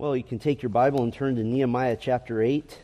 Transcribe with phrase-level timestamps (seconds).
[0.00, 2.78] Well, you can take your Bible and turn to Nehemiah chapter 8.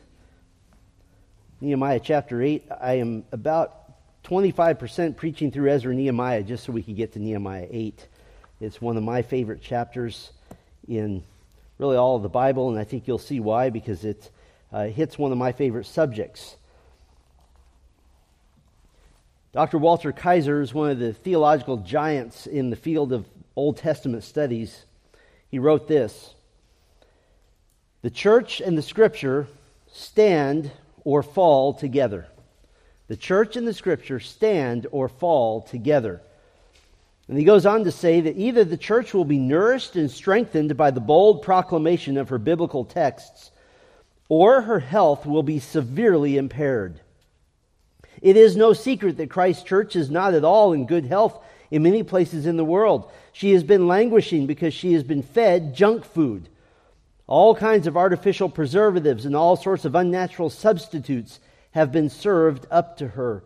[1.61, 2.65] Nehemiah chapter 8.
[2.81, 3.93] I am about
[4.25, 8.09] 25% preaching through Ezra Nehemiah just so we could get to Nehemiah 8.
[8.61, 10.33] It's one of my favorite chapters
[10.89, 11.23] in
[11.79, 14.29] really all of the Bible, and I think you'll see why because it
[14.73, 16.57] uh, hits one of my favorite subjects.
[19.53, 19.79] Dr.
[19.79, 23.25] Walter Kaiser is one of the theological giants in the field of
[23.55, 24.85] Old Testament studies.
[25.49, 26.35] He wrote this
[28.05, 29.49] the church and the scripture
[29.91, 30.71] stand
[31.05, 32.27] or fall together.
[33.09, 36.21] The church and the scripture stand or fall together.
[37.29, 40.77] And he goes on to say that either the church will be nourished and strengthened
[40.77, 43.51] by the bold proclamation of her biblical texts,
[44.29, 47.01] or her health will be severely impaired.
[48.21, 51.83] It is no secret that Christ's church is not at all in good health in
[51.83, 53.11] many places in the world.
[53.33, 56.51] She has been languishing because she has been fed junk food
[57.27, 61.41] all kinds of artificial preservatives and all sorts of unnatural substitutes
[61.71, 63.45] have been served up to her.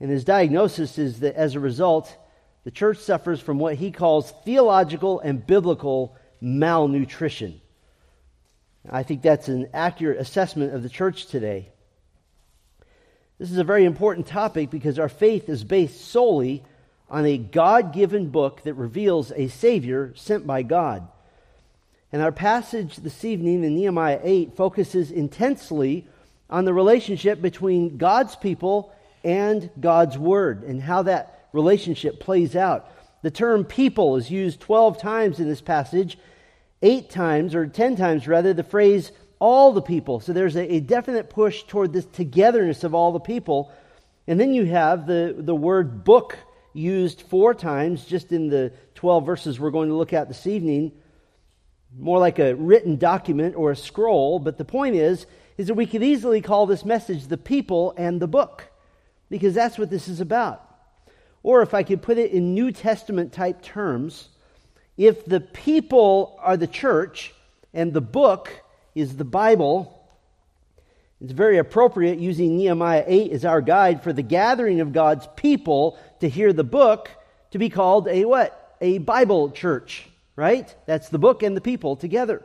[0.00, 2.16] And his diagnosis is that as a result,
[2.64, 7.60] the church suffers from what he calls theological and biblical malnutrition.
[8.88, 11.68] I think that's an accurate assessment of the church today.
[13.38, 16.62] This is a very important topic because our faith is based solely
[17.08, 21.06] on a God given book that reveals a Savior sent by God.
[22.12, 26.06] And our passage this evening in Nehemiah 8 focuses intensely
[26.50, 28.92] on the relationship between God's people
[29.24, 32.90] and God's Word and how that relationship plays out.
[33.22, 36.18] The term people is used 12 times in this passage,
[36.82, 40.20] eight times, or 10 times rather, the phrase all the people.
[40.20, 43.72] So there's a, a definite push toward this togetherness of all the people.
[44.26, 46.36] And then you have the, the word book
[46.74, 50.92] used four times just in the 12 verses we're going to look at this evening
[51.98, 55.26] more like a written document or a scroll, but the point is
[55.58, 58.64] is that we could easily call this message the people and the book
[59.28, 60.66] because that's what this is about.
[61.42, 64.28] Or if I could put it in New Testament type terms,
[64.96, 67.34] if the people are the church
[67.74, 68.52] and the book
[68.94, 70.08] is the Bible,
[71.20, 75.98] it's very appropriate using Nehemiah 8 as our guide for the gathering of God's people
[76.20, 77.10] to hear the book
[77.50, 78.76] to be called a what?
[78.80, 80.74] A Bible church right?
[80.86, 82.42] That's the book and the people together.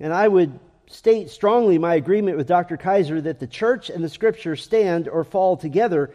[0.00, 0.58] And I would
[0.88, 2.76] state strongly my agreement with Dr.
[2.76, 6.10] Kaiser that the church and the scripture stand or fall together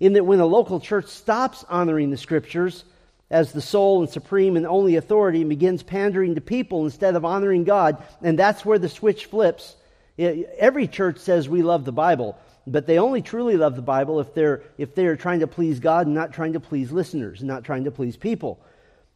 [0.00, 2.84] in that when a local church stops honoring the scriptures
[3.30, 7.24] as the sole and supreme and only authority and begins pandering to people instead of
[7.24, 9.74] honoring God, and that's where the switch flips.
[10.18, 14.34] Every church says we love the Bible, but they only truly love the Bible if
[14.34, 17.64] they're, if they're trying to please God and not trying to please listeners and not
[17.64, 18.60] trying to please people.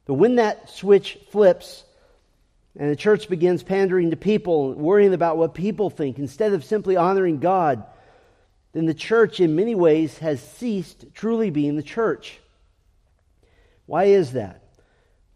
[0.07, 1.85] But when that switch flips
[2.79, 6.97] and the church begins pandering to people, worrying about what people think, instead of simply
[6.97, 7.85] honoring God,
[8.73, 12.39] then the church, in many ways, has ceased truly being the church.
[13.87, 14.63] Why is that?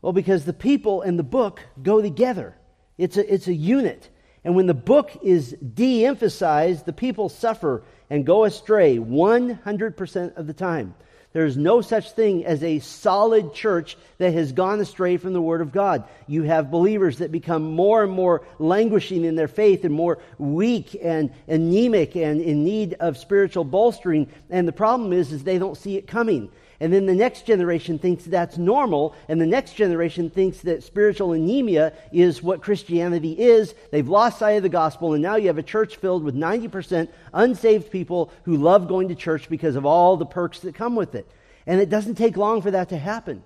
[0.02, 2.54] Well, because the people and the book go together.
[2.98, 4.08] It's a, it's a unit.
[4.44, 10.46] And when the book is de emphasized, the people suffer and go astray 100% of
[10.46, 10.94] the time.
[11.32, 15.40] There is no such thing as a solid church that has gone astray from the
[15.40, 16.02] Word of God.
[16.26, 20.98] You have believers that become more and more languishing in their faith and more weak
[21.00, 24.28] and anemic and in need of spiritual bolstering.
[24.50, 26.50] And the problem is, is they don't see it coming.
[26.80, 31.34] And then the next generation thinks that's normal, and the next generation thinks that spiritual
[31.34, 33.74] anemia is what Christianity is.
[33.90, 37.08] They've lost sight of the gospel, and now you have a church filled with 90%
[37.34, 41.14] unsaved people who love going to church because of all the perks that come with
[41.14, 41.30] it.
[41.66, 43.42] And it doesn't take long for that to happen.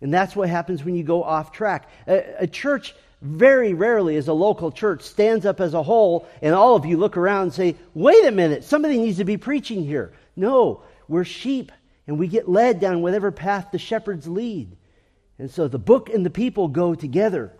[0.00, 1.88] And that's what happens when you go off track.
[2.08, 6.54] A, a church very rarely as a local church stands up as a whole and
[6.54, 9.84] all of you look around and say, wait a minute, somebody needs to be preaching
[9.84, 10.12] here.
[10.36, 11.70] No, we're sheep
[12.10, 14.76] and we get led down whatever path the shepherds lead.
[15.38, 17.52] And so the book and the people go together.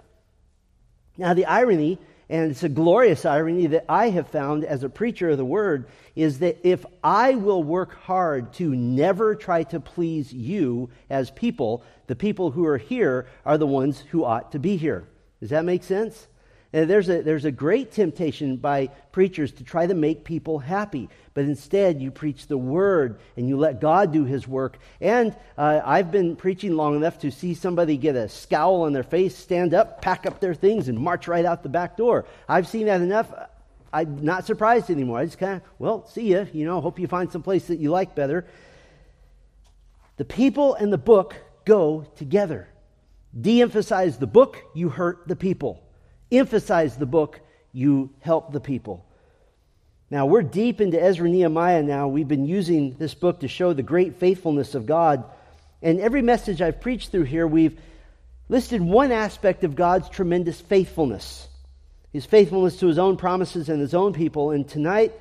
[1.16, 5.30] Now, the irony, and it's a glorious irony that I have found as a preacher
[5.30, 5.86] of the word,
[6.16, 11.84] is that if I will work hard to never try to please you as people,
[12.08, 15.06] the people who are here are the ones who ought to be here.
[15.38, 16.26] Does that make sense?
[16.72, 21.08] And there's a, there's a great temptation by preachers to try to make people happy,
[21.34, 24.78] but instead you preach the word and you let God do his work.
[25.00, 29.02] And uh, I've been preaching long enough to see somebody get a scowl on their
[29.02, 32.24] face, stand up, pack up their things, and march right out the back door.
[32.48, 33.32] I've seen that enough.
[33.92, 35.18] I'm not surprised anymore.
[35.18, 36.44] I just kind of, well, see ya.
[36.52, 38.46] You know, hope you find some place that you like better.
[40.18, 41.34] The people and the book
[41.64, 42.68] go together.
[43.38, 45.82] De emphasize the book, you hurt the people.
[46.30, 47.40] Emphasize the book,
[47.72, 49.04] you help the people.
[50.10, 52.08] Now, we're deep into Ezra Nehemiah now.
[52.08, 55.24] We've been using this book to show the great faithfulness of God.
[55.82, 57.78] And every message I've preached through here, we've
[58.48, 61.46] listed one aspect of God's tremendous faithfulness
[62.12, 64.50] his faithfulness to his own promises and his own people.
[64.50, 65.12] And tonight,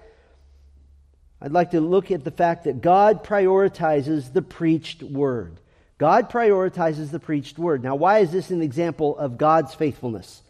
[1.42, 5.60] I'd like to look at the fact that God prioritizes the preached word.
[5.98, 7.84] God prioritizes the preached word.
[7.84, 10.42] Now, why is this an example of God's faithfulness?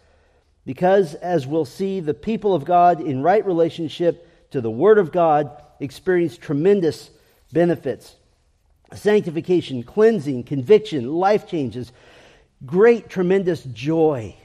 [0.65, 5.11] Because, as we'll see, the people of God in right relationship to the Word of
[5.11, 7.09] God experience tremendous
[7.51, 8.15] benefits
[8.93, 11.91] sanctification, cleansing, conviction, life changes,
[12.65, 14.35] great, tremendous joy.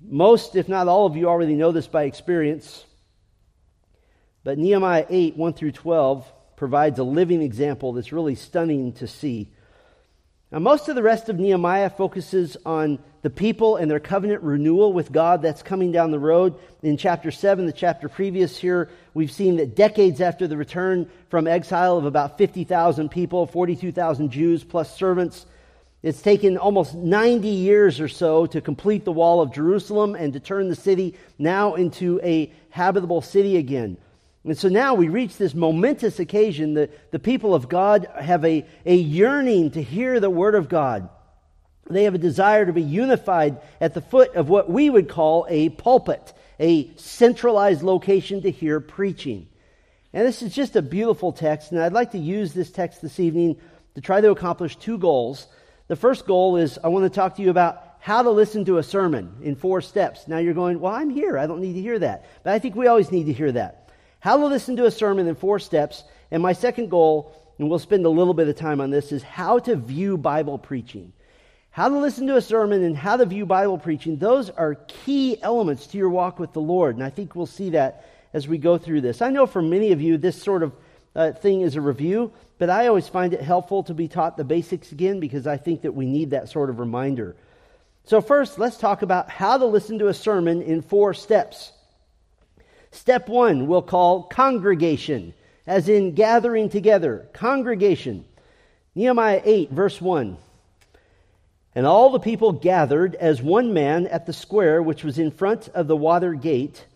[0.00, 2.84] Most, if not all of you, already know this by experience.
[4.42, 9.50] But Nehemiah 8, 1 through 12, provides a living example that's really stunning to see.
[10.56, 14.90] Now, most of the rest of Nehemiah focuses on the people and their covenant renewal
[14.90, 16.54] with God that's coming down the road.
[16.82, 21.46] In chapter 7, the chapter previous here, we've seen that decades after the return from
[21.46, 25.44] exile of about 50,000 people, 42,000 Jews plus servants,
[26.02, 30.40] it's taken almost 90 years or so to complete the wall of Jerusalem and to
[30.40, 33.98] turn the city now into a habitable city again.
[34.46, 36.74] And so now we reach this momentous occasion.
[36.74, 41.08] The, the people of God have a, a yearning to hear the word of God.
[41.90, 45.46] They have a desire to be unified at the foot of what we would call
[45.48, 49.48] a pulpit, a centralized location to hear preaching.
[50.12, 53.20] And this is just a beautiful text, and I'd like to use this text this
[53.20, 53.56] evening
[53.96, 55.46] to try to accomplish two goals.
[55.88, 58.78] The first goal is I want to talk to you about how to listen to
[58.78, 60.28] a sermon in four steps.
[60.28, 61.36] Now you're going, well, I'm here.
[61.36, 62.24] I don't need to hear that.
[62.44, 63.85] But I think we always need to hear that.
[64.20, 66.04] How to listen to a sermon in four steps.
[66.30, 69.22] And my second goal, and we'll spend a little bit of time on this, is
[69.22, 71.12] how to view Bible preaching.
[71.70, 75.40] How to listen to a sermon and how to view Bible preaching, those are key
[75.42, 76.96] elements to your walk with the Lord.
[76.96, 79.20] And I think we'll see that as we go through this.
[79.20, 80.72] I know for many of you, this sort of
[81.14, 84.44] uh, thing is a review, but I always find it helpful to be taught the
[84.44, 87.36] basics again because I think that we need that sort of reminder.
[88.04, 91.72] So, first, let's talk about how to listen to a sermon in four steps.
[92.96, 95.34] Step one we'll call congregation,
[95.66, 97.28] as in gathering together.
[97.34, 98.24] Congregation.
[98.94, 100.38] Nehemiah 8, verse 1.
[101.74, 105.68] And all the people gathered as one man at the square which was in front
[105.68, 106.86] of the water gate.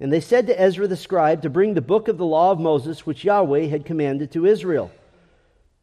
[0.00, 2.58] And they said to Ezra the scribe to bring the book of the law of
[2.58, 4.90] Moses, which Yahweh had commanded to Israel.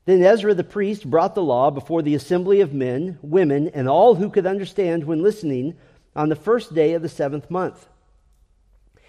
[0.03, 4.15] Then Ezra the priest brought the law before the assembly of men, women, and all
[4.15, 5.75] who could understand when listening
[6.13, 7.87] on the first day of the seventh month.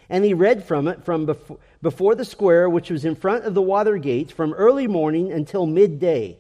[0.09, 3.55] And he read from it from before, before the square which was in front of
[3.55, 6.39] the water gate from early morning until midday,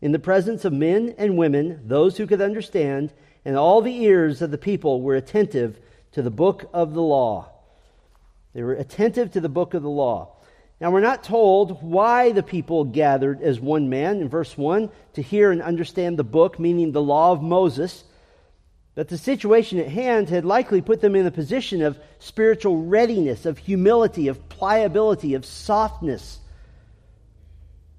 [0.00, 3.12] in the presence of men and women, those who could understand,
[3.44, 5.78] and all the ears of the people were attentive
[6.12, 7.48] to the book of the law.
[8.52, 10.36] They were attentive to the book of the law.
[10.80, 15.22] Now, we're not told why the people gathered as one man in verse 1 to
[15.22, 18.04] hear and understand the book, meaning the law of Moses
[18.94, 23.44] that the situation at hand had likely put them in a position of spiritual readiness,
[23.44, 26.38] of humility, of pliability, of softness.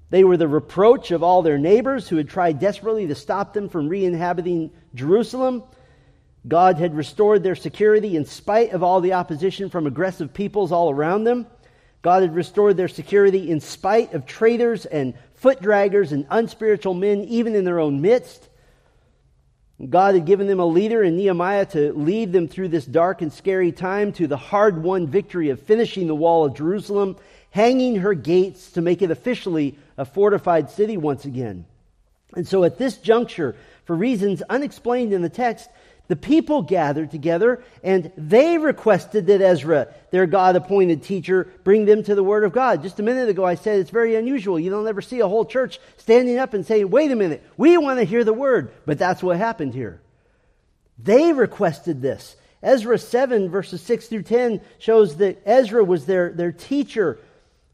[0.08, 3.68] They were the reproach of all their neighbors who had tried desperately to stop them
[3.68, 5.64] from re inhabiting Jerusalem.
[6.48, 10.90] God had restored their security in spite of all the opposition from aggressive peoples all
[10.90, 11.46] around them.
[12.02, 17.24] God had restored their security in spite of traitors and foot draggers and unspiritual men,
[17.24, 18.48] even in their own midst.
[19.90, 23.30] God had given them a leader in Nehemiah to lead them through this dark and
[23.30, 27.16] scary time to the hard won victory of finishing the wall of Jerusalem,
[27.50, 31.66] hanging her gates to make it officially a fortified city once again.
[32.34, 33.54] And so at this juncture,
[33.84, 35.68] for reasons unexplained in the text,
[36.08, 42.02] the people gathered together and they requested that Ezra, their God appointed teacher, bring them
[42.04, 42.82] to the Word of God.
[42.82, 44.58] Just a minute ago, I said it's very unusual.
[44.58, 47.76] You don't ever see a whole church standing up and saying, wait a minute, we
[47.76, 48.72] want to hear the Word.
[48.84, 50.00] But that's what happened here.
[50.98, 52.36] They requested this.
[52.62, 57.18] Ezra 7, verses 6 through 10, shows that Ezra was their, their teacher,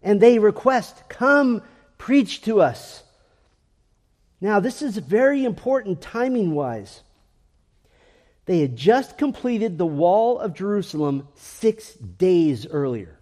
[0.02, 1.62] and they request, Come,
[1.98, 3.02] preach to us.
[4.40, 7.02] Now, this is very important timing wise.
[8.44, 13.18] They had just completed the wall of Jerusalem six days earlier.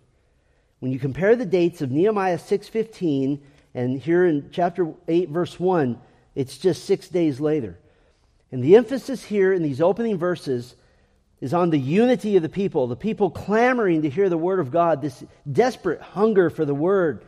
[0.79, 3.41] When you compare the dates of Nehemiah 6.15
[3.75, 6.01] and here in chapter 8, verse 1,
[6.35, 7.79] it's just six days later.
[8.51, 10.75] And the emphasis here in these opening verses
[11.41, 14.71] is on the unity of the people, the people clamoring to hear the word of
[14.71, 17.25] God, this desperate hunger for the word.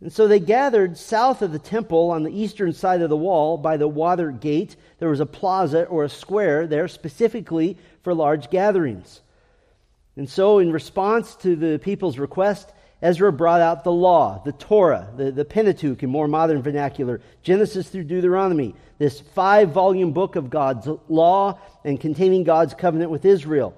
[0.00, 3.56] And so they gathered south of the temple on the eastern side of the wall
[3.56, 4.76] by the water gate.
[4.98, 9.22] There was a plaza or a square there specifically for large gatherings.
[10.16, 12.72] And so, in response to the people's request,
[13.02, 17.88] Ezra brought out the law, the Torah, the, the Pentateuch in more modern vernacular, Genesis
[17.88, 23.74] through Deuteronomy, this five volume book of God's law and containing God's covenant with Israel.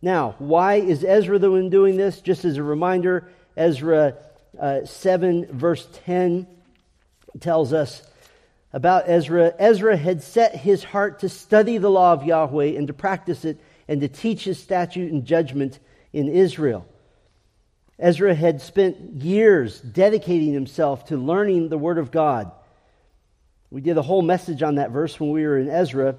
[0.00, 2.20] Now, why is Ezra the one doing this?
[2.22, 4.16] Just as a reminder, Ezra
[4.58, 6.46] uh, 7, verse 10
[7.40, 8.02] tells us
[8.72, 9.54] about Ezra.
[9.58, 13.60] Ezra had set his heart to study the law of Yahweh and to practice it
[13.88, 15.78] and to teach his statute and judgment
[16.12, 16.86] in Israel.
[17.98, 22.50] Ezra had spent years dedicating himself to learning the Word of God.
[23.70, 26.16] We did a whole message on that verse when we were in Ezra.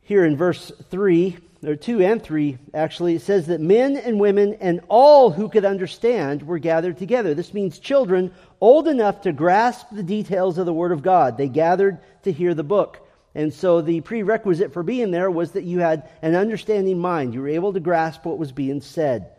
[0.00, 1.36] Here in verse 3,
[1.66, 5.64] or 2 and 3, actually, it says that men and women and all who could
[5.64, 7.34] understand were gathered together.
[7.34, 11.36] This means children old enough to grasp the details of the Word of God.
[11.36, 13.00] They gathered to hear the book.
[13.34, 17.34] And so the prerequisite for being there was that you had an understanding mind.
[17.34, 19.32] You were able to grasp what was being said.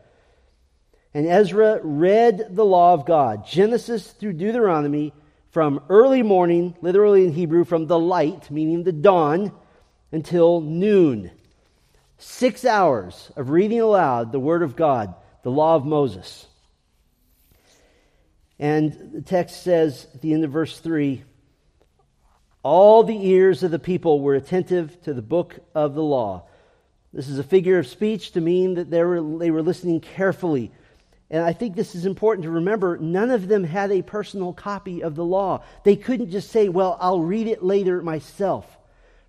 [1.14, 5.14] And Ezra read the law of God, Genesis through Deuteronomy,
[5.52, 9.54] from early morning, literally in Hebrew, from the light, meaning the dawn,
[10.12, 11.32] until noon.
[12.18, 16.48] Six hours of reading aloud the Word of God, the law of Moses.
[18.58, 21.24] And the text says at the end of verse 3
[22.64, 26.48] All the ears of the people were attentive to the book of the law.
[27.12, 30.72] This is a figure of speech to mean that they were, they were listening carefully
[31.30, 35.02] and I think this is important to remember none of them had a personal copy
[35.02, 35.64] of the law.
[35.84, 38.75] They couldn't just say, Well, I'll read it later myself.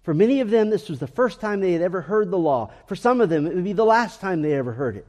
[0.06, 2.70] For many of them, this was the first time they had ever heard the law.
[2.86, 5.04] For some of them, it would be the last time they ever heard it.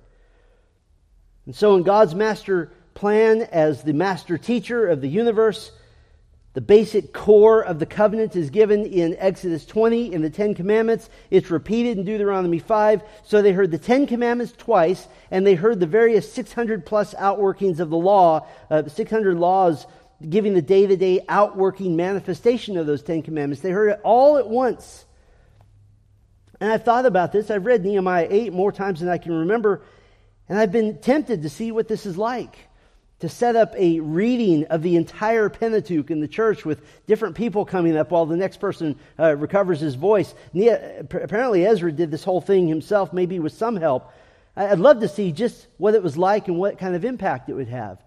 [1.46, 5.72] And so, in God's master plan, as the master teacher of the universe,
[6.56, 11.12] the basic core of the covenant is given in Exodus 20 in the Ten Commandments.
[11.30, 13.04] It's repeated in Deuteronomy 5.
[13.24, 17.80] So they heard the Ten Commandments twice, and they heard the various 600 plus outworkings
[17.80, 19.86] of the law, uh, 600 laws
[20.28, 23.62] giving the day to day outworking manifestation of those Ten Commandments.
[23.62, 25.06] They heard it all at once.
[26.60, 27.52] And I've thought about this.
[27.52, 29.84] I've read Nehemiah 8 more times than I can remember,
[30.50, 32.58] and I've been tempted to see what this is like
[33.20, 37.66] to set up a reading of the entire Pentateuch in the church with different people
[37.66, 40.34] coming up while the next person uh, recovers his voice.
[40.54, 44.14] apparently, Ezra did this whole thing himself, maybe with some help.
[44.56, 47.54] I'd love to see just what it was like and what kind of impact it
[47.54, 48.00] would have.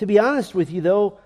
[0.00, 1.18] To be honest with you, though,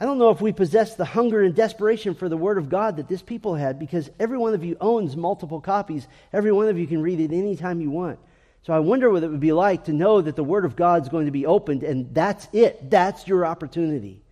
[0.00, 2.96] I don't know if we possess the hunger and desperation for the Word of God
[2.96, 6.08] that this people had because every one of you owns multiple copies.
[6.32, 8.18] Every one of you can read it anytime you want.
[8.62, 11.02] So I wonder what it would be like to know that the Word of God
[11.02, 12.90] is going to be opened and that's it.
[12.90, 14.22] That's your opportunity.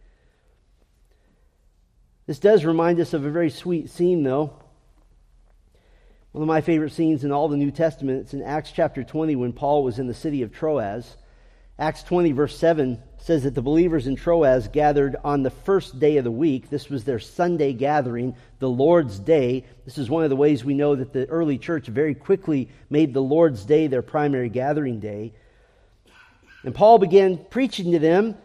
[2.27, 4.55] This does remind us of a very sweet scene, though.
[6.33, 9.37] One of my favorite scenes in all the New Testament, it's in Acts chapter 20
[9.37, 11.19] when Paul was in the city of Troas.
[11.79, 16.19] Acts 20, verse 7 says that the believers in Troas gathered on the first day
[16.19, 16.69] of the week.
[16.69, 19.65] This was their Sunday gathering, the Lord's Day.
[19.87, 23.15] This is one of the ways we know that the early church very quickly made
[23.15, 25.33] the Lord's Day their primary gathering day.
[26.65, 28.37] And Paul began preaching to them.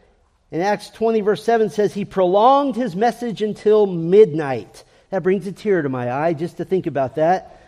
[0.50, 4.86] In Acts 20, verse 7 says, He prolonged his message until midnight.
[5.10, 7.59] That brings a tear to my eye just to think about that.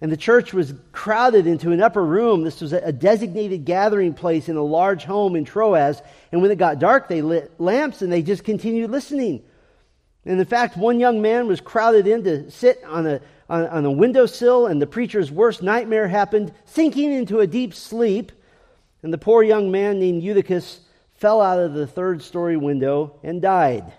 [0.00, 2.44] And the church was crowded into an upper room.
[2.44, 6.00] This was a designated gathering place in a large home in Troas.
[6.30, 9.42] And when it got dark, they lit lamps and they just continued listening.
[10.24, 13.84] And in fact, one young man was crowded in to sit on a, on, on
[13.86, 18.30] a windowsill, and the preacher's worst nightmare happened, sinking into a deep sleep.
[19.02, 20.80] And the poor young man named Eutychus
[21.14, 23.92] fell out of the third story window and died.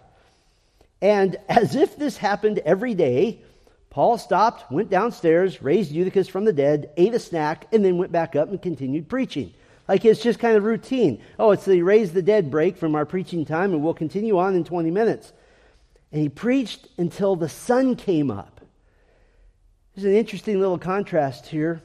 [1.02, 3.42] And as if this happened every day,
[3.90, 8.12] Paul stopped, went downstairs, raised Eutychus from the dead, ate a snack, and then went
[8.12, 9.54] back up and continued preaching.
[9.88, 11.22] Like it's just kind of routine.
[11.40, 14.56] Oh, it's the raise the dead break from our preaching time, and we'll continue on
[14.56, 15.34] in 20 minutes.
[16.12, 18.62] And he preached until the sun came up.
[19.96, 21.82] There's an interesting little contrast here.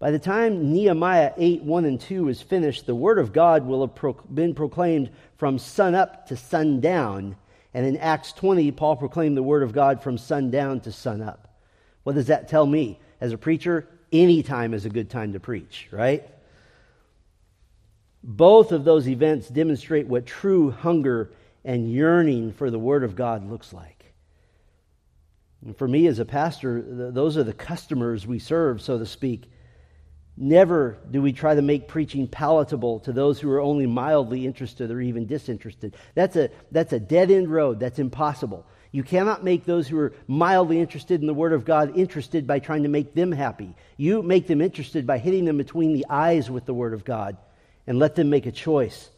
[0.00, 3.86] By the time Nehemiah 8, 1 and 2 is finished, the word of God will
[3.86, 7.36] have been proclaimed from sun up to sundown
[7.74, 11.48] and in Acts 20, Paul proclaimed the word of God from sundown to sunup.
[12.02, 12.98] What does that tell me?
[13.20, 16.26] As a preacher, any time is a good time to preach, right?
[18.22, 21.30] Both of those events demonstrate what true hunger
[21.64, 24.14] and yearning for the Word of God looks like.
[25.64, 29.50] And for me as a pastor, those are the customers we serve, so to speak.
[30.40, 34.88] Never do we try to make preaching palatable to those who are only mildly interested
[34.88, 35.96] or even disinterested.
[36.14, 37.80] That's a, that's a dead end road.
[37.80, 38.64] That's impossible.
[38.92, 42.60] You cannot make those who are mildly interested in the Word of God interested by
[42.60, 43.74] trying to make them happy.
[43.96, 47.36] You make them interested by hitting them between the eyes with the Word of God
[47.88, 49.10] and let them make a choice.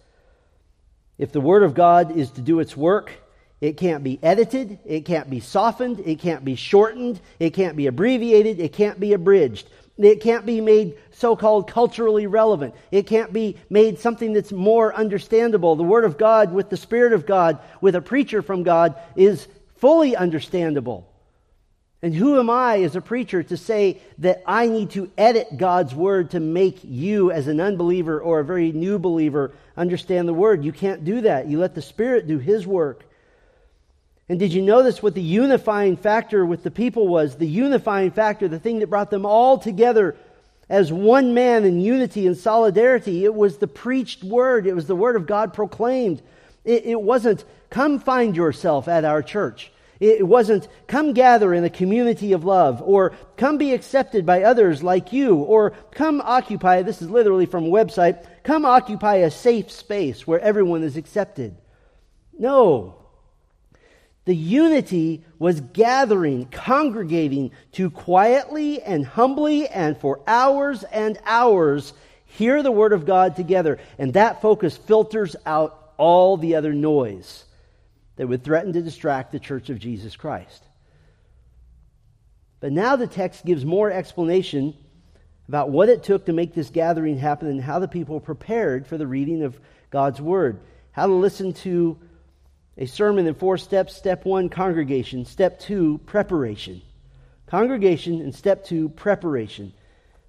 [1.18, 3.12] If the Word of God is to do its work,
[3.60, 7.88] it can't be edited, it can't be softened, it can't be shortened, it can't be
[7.88, 9.68] abbreviated, it can't be abridged.
[10.04, 12.74] It can't be made so called culturally relevant.
[12.90, 15.76] It can't be made something that's more understandable.
[15.76, 19.46] The Word of God with the Spirit of God, with a preacher from God, is
[19.76, 21.06] fully understandable.
[22.02, 25.94] And who am I as a preacher to say that I need to edit God's
[25.94, 30.64] Word to make you, as an unbeliever or a very new believer, understand the Word?
[30.64, 31.46] You can't do that.
[31.46, 33.04] You let the Spirit do His work.
[34.30, 37.34] And did you notice what the unifying factor with the people was?
[37.34, 40.14] The unifying factor, the thing that brought them all together
[40.68, 44.68] as one man in unity and solidarity, it was the preached word.
[44.68, 46.22] It was the word of God proclaimed.
[46.64, 49.72] It, it wasn't, come find yourself at our church.
[49.98, 54.80] It wasn't, come gather in a community of love, or come be accepted by others
[54.80, 59.72] like you, or come occupy, this is literally from a website, come occupy a safe
[59.72, 61.56] space where everyone is accepted.
[62.38, 62.99] No,
[64.30, 71.92] the unity was gathering, congregating to quietly and humbly and for hours and hours
[72.26, 73.80] hear the Word of God together.
[73.98, 77.44] And that focus filters out all the other noise
[78.14, 80.62] that would threaten to distract the church of Jesus Christ.
[82.60, 84.76] But now the text gives more explanation
[85.48, 88.96] about what it took to make this gathering happen and how the people prepared for
[88.96, 89.58] the reading of
[89.90, 90.60] God's Word,
[90.92, 91.98] how to listen to
[92.80, 93.94] a sermon in four steps.
[93.94, 95.26] Step one, congregation.
[95.26, 96.80] Step two, preparation.
[97.46, 99.72] Congregation, and step two, preparation.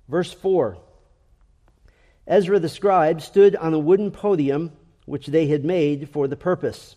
[0.10, 0.78] Verse 4
[2.28, 4.72] Ezra the scribe stood on a wooden podium
[5.06, 6.96] which they had made for the purpose.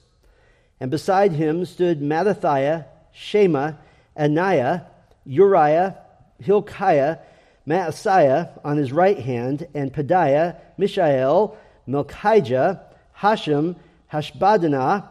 [0.81, 3.73] And beside him stood Mattithiah, Shema,
[4.19, 4.83] Ananiah,
[5.25, 5.99] Uriah,
[6.41, 7.19] Hilkiah,
[7.67, 11.57] Maaseiah on his right hand, and Pedaiah, Mishael,
[11.89, 12.81] Malchijah,
[13.17, 13.77] Hashum,
[14.13, 15.09] Hashbaddanah,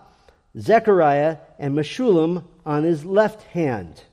[0.57, 4.03] Zechariah, and Meshullam on his left hand.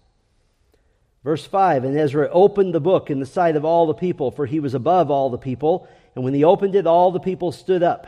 [1.22, 4.46] Verse 5 And Ezra opened the book in the sight of all the people, for
[4.46, 5.88] he was above all the people.
[6.14, 8.06] And when he opened it, all the people stood up.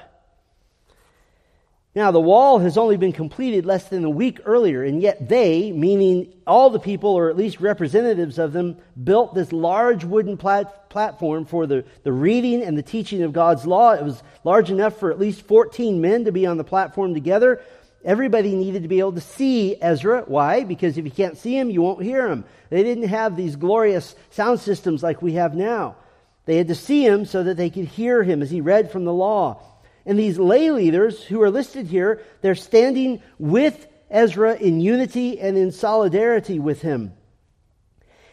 [1.95, 5.73] Now, the wall has only been completed less than a week earlier, and yet they,
[5.73, 10.89] meaning all the people, or at least representatives of them, built this large wooden plat-
[10.89, 13.93] platform for the, the reading and the teaching of God's law.
[13.93, 17.61] It was large enough for at least 14 men to be on the platform together.
[18.05, 20.25] Everybody needed to be able to see Ezra.
[20.27, 20.65] Why?
[20.65, 22.45] Because if you can't see him, you won't hear him.
[22.69, 25.97] They didn't have these glorious sound systems like we have now.
[26.45, 29.05] They had to see him so that they could hear him as he read from
[29.05, 29.63] the law.
[30.05, 35.57] And these lay leaders who are listed here, they're standing with Ezra in unity and
[35.57, 37.13] in solidarity with him.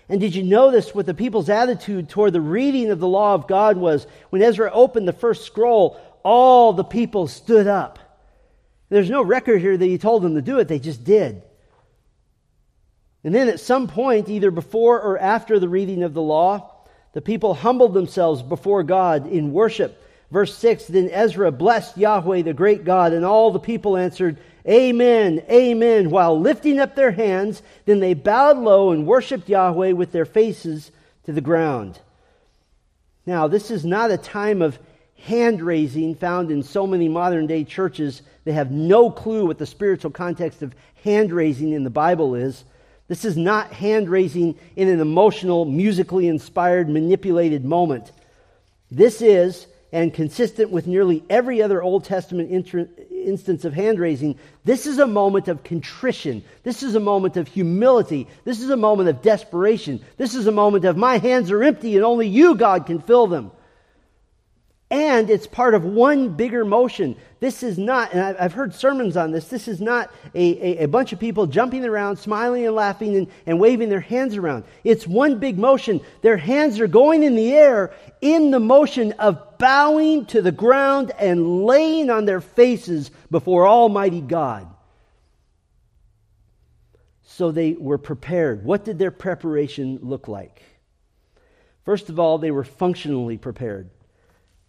[0.10, 3.48] And did you notice what the people's attitude toward the reading of the law of
[3.48, 4.08] God was?
[4.32, 8.00] When Ezra opened the first scroll, all the people stood up.
[8.90, 11.44] There's no record here that he told them to do it, they just did.
[13.24, 16.72] And then at some point, either before or after the reading of the law,
[17.14, 20.02] the people humbled themselves before God in worship.
[20.32, 25.44] Verse 6 Then Ezra blessed Yahweh, the great God, and all the people answered, Amen,
[25.50, 27.62] Amen, while lifting up their hands.
[27.86, 30.92] Then they bowed low and worshiped Yahweh with their faces
[31.26, 32.00] to the ground.
[33.26, 34.80] Now, this is not a time of
[35.26, 38.22] hand raising found in so many modern day churches.
[38.46, 42.64] They have no clue what the spiritual context of hand raising in the Bible is.
[43.08, 48.12] This is not hand raising in an emotional, musically inspired, manipulated moment.
[48.92, 52.52] This is, and consistent with nearly every other Old Testament
[53.12, 56.44] instance of hand raising, this is a moment of contrition.
[56.64, 58.28] This is a moment of humility.
[58.46, 60.02] This is a moment of desperation.
[60.18, 63.26] This is a moment of my hands are empty and only you, God, can fill
[63.26, 63.52] them.
[64.92, 67.16] And it's part of one bigger motion.
[67.40, 70.88] This is not, and I've heard sermons on this, this is not a, a, a,
[70.88, 74.64] bunch of people jumping around, smiling and laughing and, and waving their hands around.
[74.84, 76.02] It's one big motion.
[76.22, 81.12] Their hands are going in the air in the motion of bowing to the ground
[81.20, 84.68] and laying on their faces before Almighty God.
[87.24, 88.66] So they were prepared.
[88.66, 90.64] What did their preparation look like?
[91.86, 93.92] First of all, they were functionally prepared.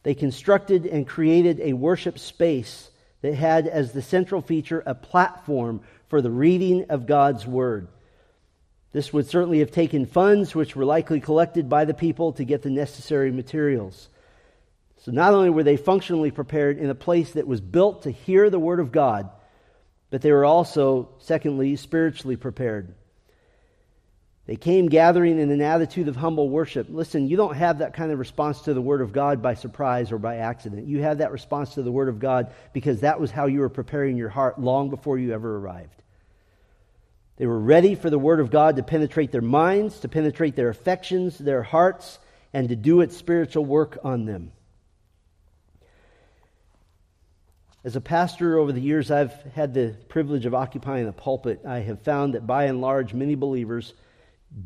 [0.03, 2.91] They constructed and created a worship space
[3.23, 7.89] that had as the central feature a platform for the reading of God's Word.
[8.93, 12.63] This would certainly have taken funds, which were likely collected by the people to get
[12.63, 14.09] the necessary materials.
[15.05, 18.51] So not only were they functionally prepared in a place that was built to hear
[18.51, 19.31] the Word of God,
[20.11, 22.95] but they were also, secondly, spiritually prepared.
[24.51, 26.89] They came gathering in an attitude of humble worship.
[26.91, 30.11] Listen, you don't have that kind of response to the Word of God by surprise
[30.11, 30.89] or by accident.
[30.89, 33.69] You have that response to the Word of God because that was how you were
[33.69, 36.03] preparing your heart long before you ever arrived.
[37.37, 40.69] They were ready for the Word of God to penetrate their minds, to penetrate their
[40.69, 42.19] affections, their hearts,
[42.53, 44.51] and to do its spiritual work on them.
[47.85, 51.61] As a pastor over the years, I've had the privilege of occupying the pulpit.
[51.65, 53.95] I have found that by and large, many believers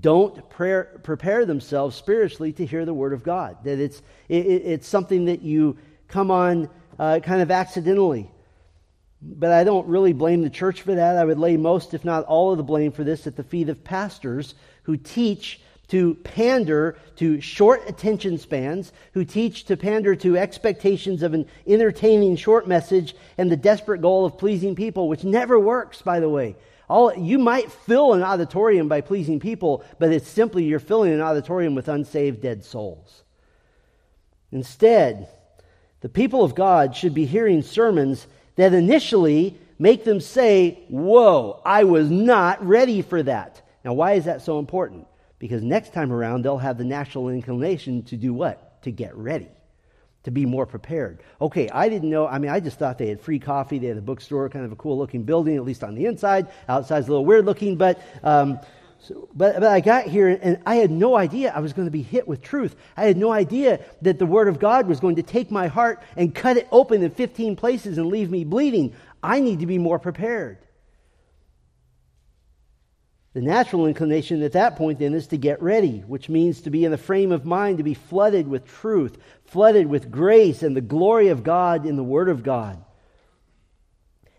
[0.01, 3.59] don't prayer, prepare themselves spiritually to hear the Word of God.
[3.65, 5.77] That it's, it, it's something that you
[6.09, 8.31] come on uh, kind of accidentally.
[9.21, 11.17] But I don't really blame the church for that.
[11.17, 13.69] I would lay most, if not all, of the blame for this at the feet
[13.69, 20.37] of pastors who teach to pander to short attention spans, who teach to pander to
[20.37, 25.59] expectations of an entertaining short message and the desperate goal of pleasing people, which never
[25.61, 26.57] works, by the way.
[26.95, 31.21] All, you might fill an auditorium by pleasing people, but it's simply you're filling an
[31.21, 33.25] auditorium with unsaved dead souls.
[34.53, 35.27] Instead,
[36.03, 41.83] the people of God should be hearing sermons that initially make them say, Whoa, I
[41.83, 43.61] was not ready for that.
[43.85, 45.09] Now, why is that so important?
[45.41, 48.81] Because next time around, they'll have the natural inclination to do what?
[48.83, 49.49] To get ready
[50.25, 51.23] to be more prepared.
[51.41, 52.27] Okay, I didn't know.
[52.27, 53.79] I mean, I just thought they had free coffee.
[53.79, 56.49] They had a bookstore, kind of a cool looking building, at least on the inside.
[56.69, 58.01] Outside's a little weird looking, but.
[58.23, 58.59] Um,
[59.01, 61.93] so, but, but I got here and I had no idea I was going to
[61.93, 62.75] be hit with truth.
[62.97, 66.03] I had no idea that the Word of God was going to take my heart
[66.17, 68.95] and cut it open in 15 places and leave me bleeding.
[69.23, 70.57] I need to be more prepared.
[73.35, 76.85] The natural inclination at that point then is to get ready, which means to be
[76.85, 80.81] in the frame of mind, to be flooded with truth, flooded with grace and the
[80.81, 82.83] glory of God in the Word of God.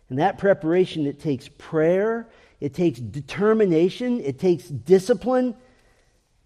[0.08, 2.30] And that preparation, it takes prayer,
[2.62, 5.56] it takes determination, it takes discipline,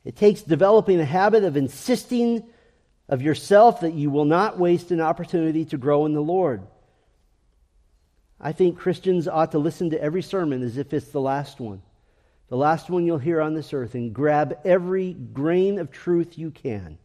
[0.04, 2.44] it takes developing a habit of insisting
[3.08, 6.66] of yourself that you will not waste an opportunity to grow in the Lord.
[8.42, 11.84] I think Christians ought to listen to every sermon as if it's the last one
[12.50, 16.52] the last one you'll hear on this earth, and grab every grain of truth you
[16.52, 16.98] can.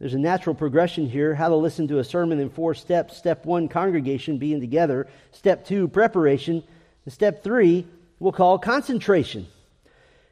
[0.00, 3.16] There's a natural progression here how to listen to a sermon in four steps.
[3.16, 5.08] Step one, congregation, being together.
[5.30, 6.64] Step two, preparation.
[7.04, 7.86] And step three,
[8.18, 9.46] we'll call concentration.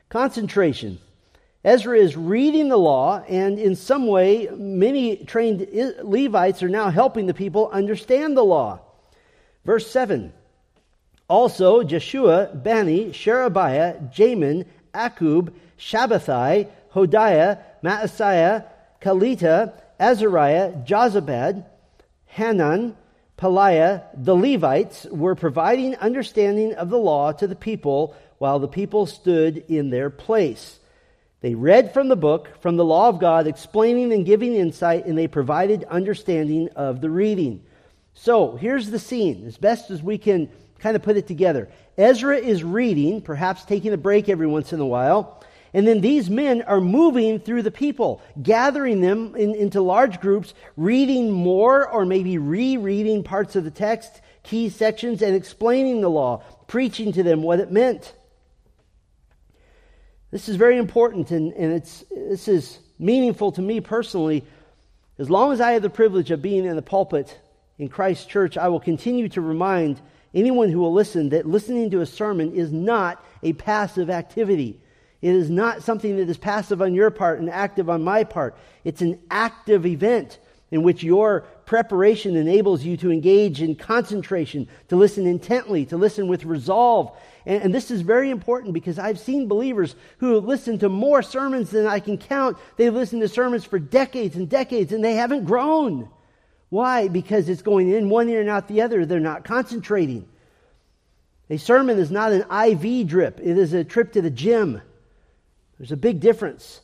[0.08, 0.98] Concentration.
[1.64, 5.66] Ezra is reading the law, and in some way, many trained
[6.02, 8.80] Levites are now helping the people understand the law.
[9.66, 10.32] Verse 7
[11.28, 14.64] also, Jeshua, Bani, Sherebiah, Jamin,
[14.94, 18.64] Akkub, Shabbethai, Hodiah, Maaseiah,
[19.02, 21.66] Kelita, Azariah, Jozabad,
[22.26, 22.96] Hanan,
[23.36, 29.06] Pelaiah, the Levites were providing understanding of the law to the people while the people
[29.06, 30.80] stood in their place.
[31.40, 35.16] They read from the book, from the law of God, explaining and giving insight, and
[35.16, 37.62] they provided understanding of the reading.
[38.14, 41.68] So here's the scene, as best as we can kind of put it together.
[41.96, 45.42] Ezra is reading, perhaps taking a break every once in a while,
[45.74, 50.54] and then these men are moving through the people, gathering them in, into large groups,
[50.76, 56.42] reading more or maybe rereading parts of the text, key sections, and explaining the law,
[56.66, 58.14] preaching to them what it meant.
[60.30, 64.44] This is very important, and, and it's, this is meaningful to me personally.
[65.18, 67.38] As long as I have the privilege of being in the pulpit
[67.78, 70.00] in Christ Church, I will continue to remind
[70.34, 74.80] anyone who will listen that listening to a sermon is not a passive activity.
[75.20, 78.56] It is not something that is passive on your part and active on my part.
[78.84, 80.38] It's an active event
[80.70, 86.28] in which your preparation enables you to engage in concentration, to listen intently, to listen
[86.28, 87.16] with resolve.
[87.46, 91.22] And, and, this is very important because I've seen believers who have listened to more
[91.22, 92.58] sermons than I can count.
[92.76, 96.10] They've listened to sermons for decades and decades and they haven't grown.
[96.70, 97.08] Why?
[97.08, 99.06] Because it's going in one ear and out the other.
[99.06, 100.28] They're not concentrating.
[101.50, 104.82] A sermon is not an IV drip, it is a trip to the gym.
[105.78, 106.80] There's a big difference.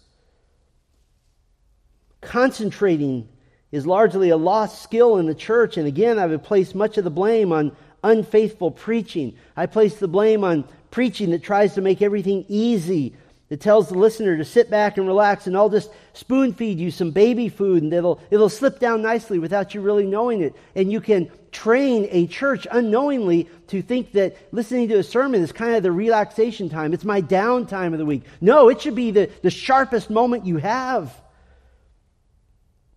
[2.21, 3.29] Concentrating
[3.73, 7.05] is largely a lost skill in the church, and again, I would place much of
[7.05, 9.37] the blame on unfaithful preaching.
[9.57, 13.17] I place the blame on preaching that tries to make everything easy
[13.49, 16.91] that tells the listener to sit back and relax and I'll just spoon feed you
[16.91, 20.55] some baby food and it'll, it'll slip down nicely without you really knowing it.
[20.75, 25.53] And you can train a church unknowingly to think that listening to a sermon is
[25.53, 26.95] kind of the relaxation time.
[26.95, 28.23] It's my downtime of the week.
[28.41, 31.15] No, it should be the, the sharpest moment you have.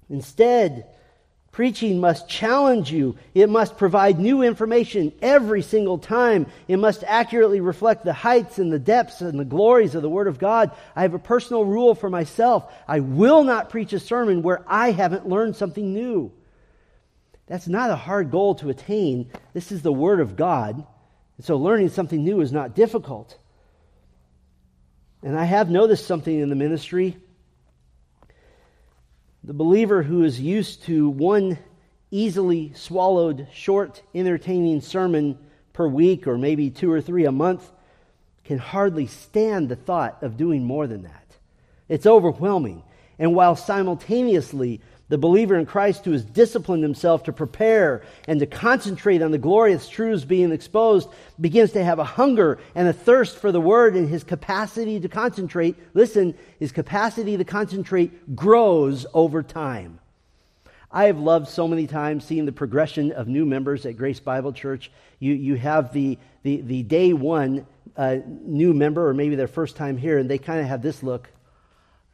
[0.10, 0.86] Instead,
[1.58, 3.18] Preaching must challenge you.
[3.34, 6.46] It must provide new information every single time.
[6.68, 10.28] It must accurately reflect the heights and the depths and the glories of the Word
[10.28, 10.70] of God.
[10.96, 12.72] I have a personal rule for myself.
[12.88, 16.32] I will not preach a sermon where I haven't learned something new.
[17.48, 19.32] That's not a hard goal to attain.
[19.56, 20.76] This is the Word of God.
[20.76, 23.36] And so learning something new is not difficult.
[25.24, 27.18] And I have noticed something in the ministry
[29.48, 31.58] the believer who is used to one
[32.12, 35.38] easily swallowed, short, entertaining sermon
[35.72, 37.72] per week or maybe two or three a month
[38.44, 41.38] can hardly stand the thought of doing more than that.
[41.88, 42.84] It's overwhelming.
[43.18, 48.46] And while simultaneously the believer in Christ who has disciplined himself to prepare and to
[48.46, 53.38] concentrate on the glorious truths being exposed begins to have a hunger and a thirst
[53.38, 55.76] for the word and his capacity to concentrate.
[55.94, 60.00] Listen, his capacity to concentrate grows over time.
[60.92, 64.54] I have loved so many times seeing the progression of new members at Grace Bible
[64.54, 64.90] Church.
[65.20, 67.66] You, you have the, the, the day one
[67.96, 71.04] uh, new member, or maybe their first time here, and they kind of have this
[71.04, 71.30] look.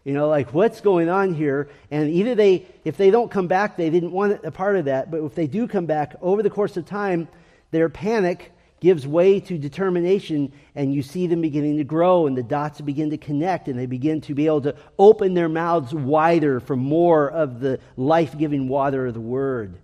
[0.04, 1.70] You know, like what's going on here?
[1.90, 5.10] And either they, if they don't come back, they didn't want a part of that.
[5.10, 7.28] But if they do come back over the course of time,
[7.72, 12.44] their panic gives way to determination, and you see them beginning to grow, and the
[12.44, 16.60] dots begin to connect, and they begin to be able to open their mouths wider
[16.60, 19.78] for more of the life giving water of the Word.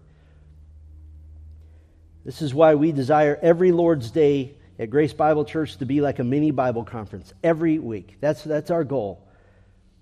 [2.25, 6.19] This is why we desire every Lord's Day at Grace Bible Church to be like
[6.19, 8.17] a mini Bible conference every week.
[8.19, 9.25] That's, that's our goal.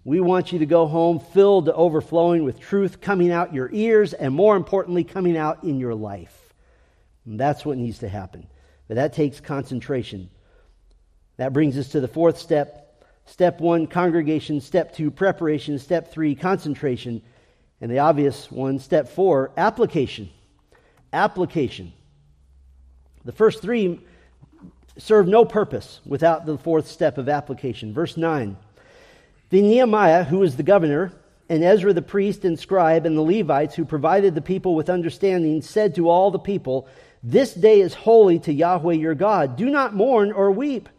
[0.07, 4.13] We want you to go home filled to overflowing with truth coming out your ears
[4.13, 6.53] and, more importantly, coming out in your life.
[7.25, 8.47] And that's what needs to happen.
[8.87, 10.29] But that takes concentration.
[11.35, 13.03] That brings us to the fourth step.
[13.25, 14.61] Step one, congregation.
[14.61, 15.77] Step two, preparation.
[15.77, 17.21] Step three, concentration.
[17.81, 20.29] And the obvious one, step four, application.
[21.11, 21.91] Application.
[23.25, 23.99] The first three
[24.97, 27.93] serve no purpose without the fourth step of application.
[27.93, 28.55] Verse 9.
[29.49, 31.13] Then Nehemiah, who was the governor,
[31.49, 35.61] and Ezra the priest and scribe, and the Levites who provided the people with understanding,
[35.61, 36.87] said to all the people,
[37.23, 39.55] This day is holy to Yahweh your God.
[39.55, 40.89] Do not mourn or weep.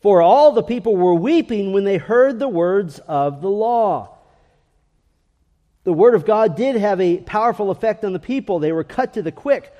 [0.00, 4.18] For all the people were weeping when they heard the words of the law.
[5.84, 8.58] The word of God did have a powerful effect on the people.
[8.58, 9.72] They were cut to the quick.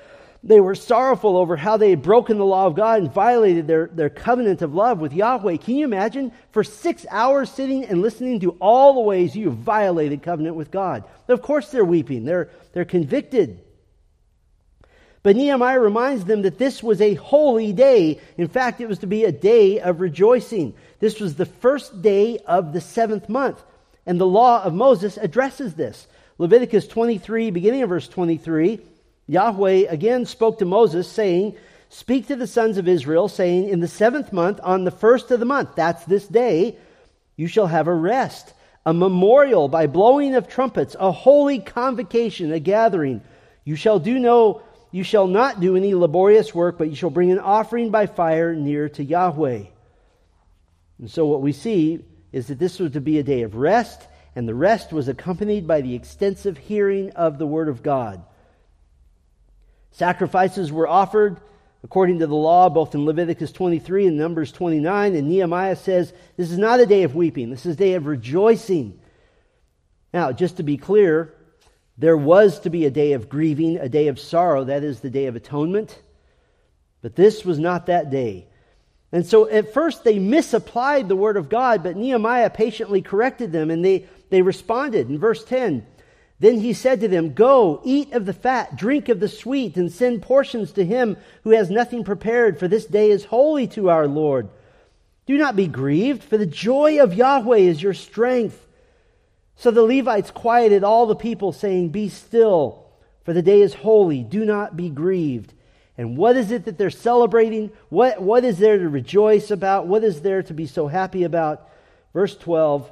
[0.45, 3.87] They were sorrowful over how they had broken the law of God and violated their,
[3.87, 5.55] their covenant of love with Yahweh.
[5.57, 6.33] Can you imagine?
[6.51, 11.05] For six hours sitting and listening to all the ways you violated covenant with God.
[11.29, 12.25] Of course they're weeping.
[12.25, 13.61] They're, they're convicted.
[15.23, 18.19] But Nehemiah reminds them that this was a holy day.
[18.37, 20.73] In fact, it was to be a day of rejoicing.
[20.99, 23.63] This was the first day of the seventh month.
[24.05, 26.05] And the law of Moses addresses this.
[26.37, 28.81] Leviticus 23, beginning of verse 23
[29.27, 31.55] Yahweh again spoke to Moses, saying,
[31.89, 35.39] Speak to the sons of Israel, saying, In the seventh month, on the first of
[35.39, 36.77] the month, that's this day,
[37.35, 38.53] you shall have a rest,
[38.85, 43.21] a memorial by blowing of trumpets, a holy convocation, a gathering.
[43.63, 47.31] You shall do no, you shall not do any laborious work, but you shall bring
[47.31, 49.63] an offering by fire near to Yahweh.
[50.99, 54.01] And so what we see is that this was to be a day of rest,
[54.35, 58.23] and the rest was accompanied by the extensive hearing of the word of God.
[59.93, 61.39] Sacrifices were offered
[61.83, 65.15] according to the law, both in Leviticus 23 and Numbers 29.
[65.15, 68.05] And Nehemiah says, This is not a day of weeping, this is a day of
[68.05, 68.99] rejoicing.
[70.13, 71.33] Now, just to be clear,
[71.97, 74.63] there was to be a day of grieving, a day of sorrow.
[74.63, 75.99] That is the day of atonement.
[77.01, 78.47] But this was not that day.
[79.11, 83.69] And so at first they misapplied the word of God, but Nehemiah patiently corrected them
[83.69, 85.09] and they, they responded.
[85.09, 85.85] In verse 10,
[86.43, 89.89] then he said to them, Go, eat of the fat, drink of the sweet, and
[89.89, 94.07] send portions to him who has nothing prepared, for this day is holy to our
[94.07, 94.49] Lord.
[95.25, 98.67] Do not be grieved, for the joy of Yahweh is your strength.
[99.55, 102.87] So the Levites quieted all the people, saying, Be still,
[103.23, 104.21] for the day is holy.
[104.21, 105.53] Do not be grieved.
[105.97, 107.71] And what is it that they're celebrating?
[107.87, 109.87] What, what is there to rejoice about?
[109.87, 111.69] What is there to be so happy about?
[112.13, 112.91] Verse 12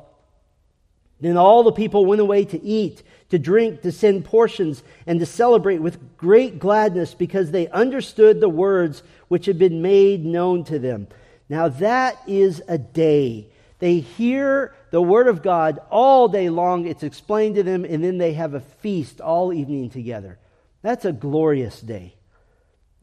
[1.20, 5.26] Then all the people went away to eat to drink, to send portions, and to
[5.26, 10.80] celebrate with great gladness because they understood the words which had been made known to
[10.80, 11.08] them.
[11.50, 13.50] Now, that is a day
[13.82, 16.86] They hear the Word of God all day long.
[16.86, 20.38] It's explained to them, and then they have a feast all evening together.
[20.84, 22.13] That's a glorious day.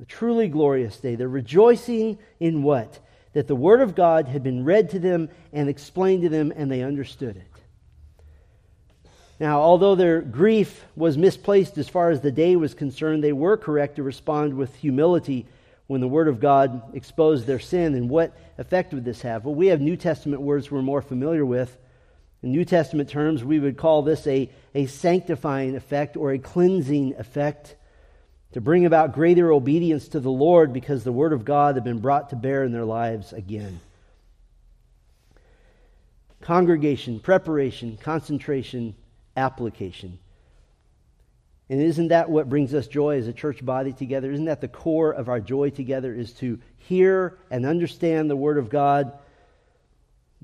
[0.01, 1.17] A truly glorious day.
[1.17, 3.01] They're rejoicing in what?
[3.33, 6.71] That the Word of God had been read to them and explained to them, and
[6.71, 7.48] they understood it.
[9.41, 13.57] Now, although their grief was misplaced as far as the day was concerned, they were
[13.57, 15.47] correct to respond with humility
[15.87, 17.95] when the Word of God exposed their sin.
[17.95, 19.45] And what effect would this have?
[19.45, 21.77] Well, we have New Testament words we're more familiar with.
[22.43, 27.15] In New Testament terms, we would call this a, a sanctifying effect or a cleansing
[27.17, 27.77] effect
[28.53, 32.01] to bring about greater obedience to the Lord because the Word of God had been
[32.01, 33.81] brought to bear in their lives again.
[36.41, 38.95] Congregation, preparation, concentration,
[39.39, 40.19] application.
[41.71, 44.31] And isn't that what brings us joy as a church body together?
[44.31, 48.59] Isn't that the core of our joy together is to hear and understand the Word
[48.59, 49.19] of God?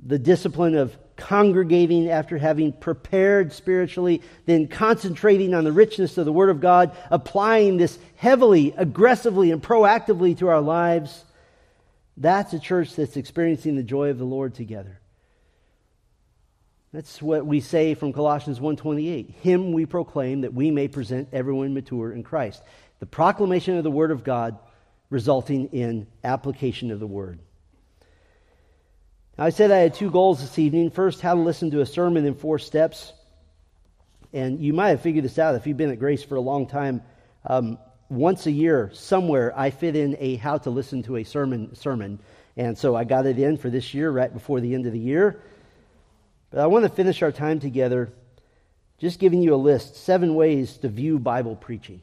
[0.06, 6.32] The discipline of congregating after having prepared spiritually, then concentrating on the richness of the
[6.32, 11.24] Word of God, applying this heavily, aggressively, and proactively to our lives.
[12.16, 15.00] That's a church that's experiencing the joy of the Lord together.
[16.94, 19.28] That's what we say from Colossians 1:28.
[19.42, 22.62] Him we proclaim that we may present everyone mature in Christ.
[23.00, 24.56] The proclamation of the word of God
[25.10, 27.40] resulting in application of the word.
[29.36, 30.90] Now, I said I had two goals this evening.
[30.90, 33.12] First, how to listen to a sermon in four steps.
[34.32, 36.68] And you might have figured this out if you've been at Grace for a long
[36.68, 37.02] time.
[37.44, 37.76] Um,
[38.08, 42.20] once a year, somewhere, I fit in a how to listen to a sermon sermon.
[42.56, 45.00] And so I got it in for this year, right before the end of the
[45.00, 45.42] year.
[46.54, 48.12] But I want to finish our time together
[48.98, 52.00] just giving you a list seven ways to view Bible preaching.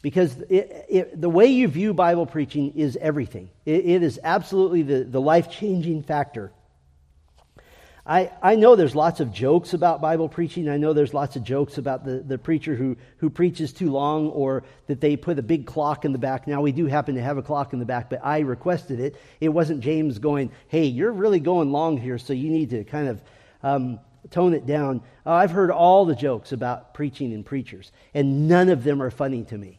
[0.00, 4.80] Because it, it, the way you view Bible preaching is everything, it, it is absolutely
[4.80, 6.52] the, the life changing factor.
[8.06, 10.70] I, I know there's lots of jokes about Bible preaching.
[10.70, 14.30] I know there's lots of jokes about the, the preacher who, who preaches too long
[14.30, 16.46] or that they put a big clock in the back.
[16.46, 19.16] Now, we do happen to have a clock in the back, but I requested it.
[19.40, 23.08] It wasn't James going, hey, you're really going long here, so you need to kind
[23.08, 23.20] of
[23.62, 25.02] um, tone it down.
[25.24, 29.10] Uh, I've heard all the jokes about preaching and preachers, and none of them are
[29.10, 29.78] funny to me.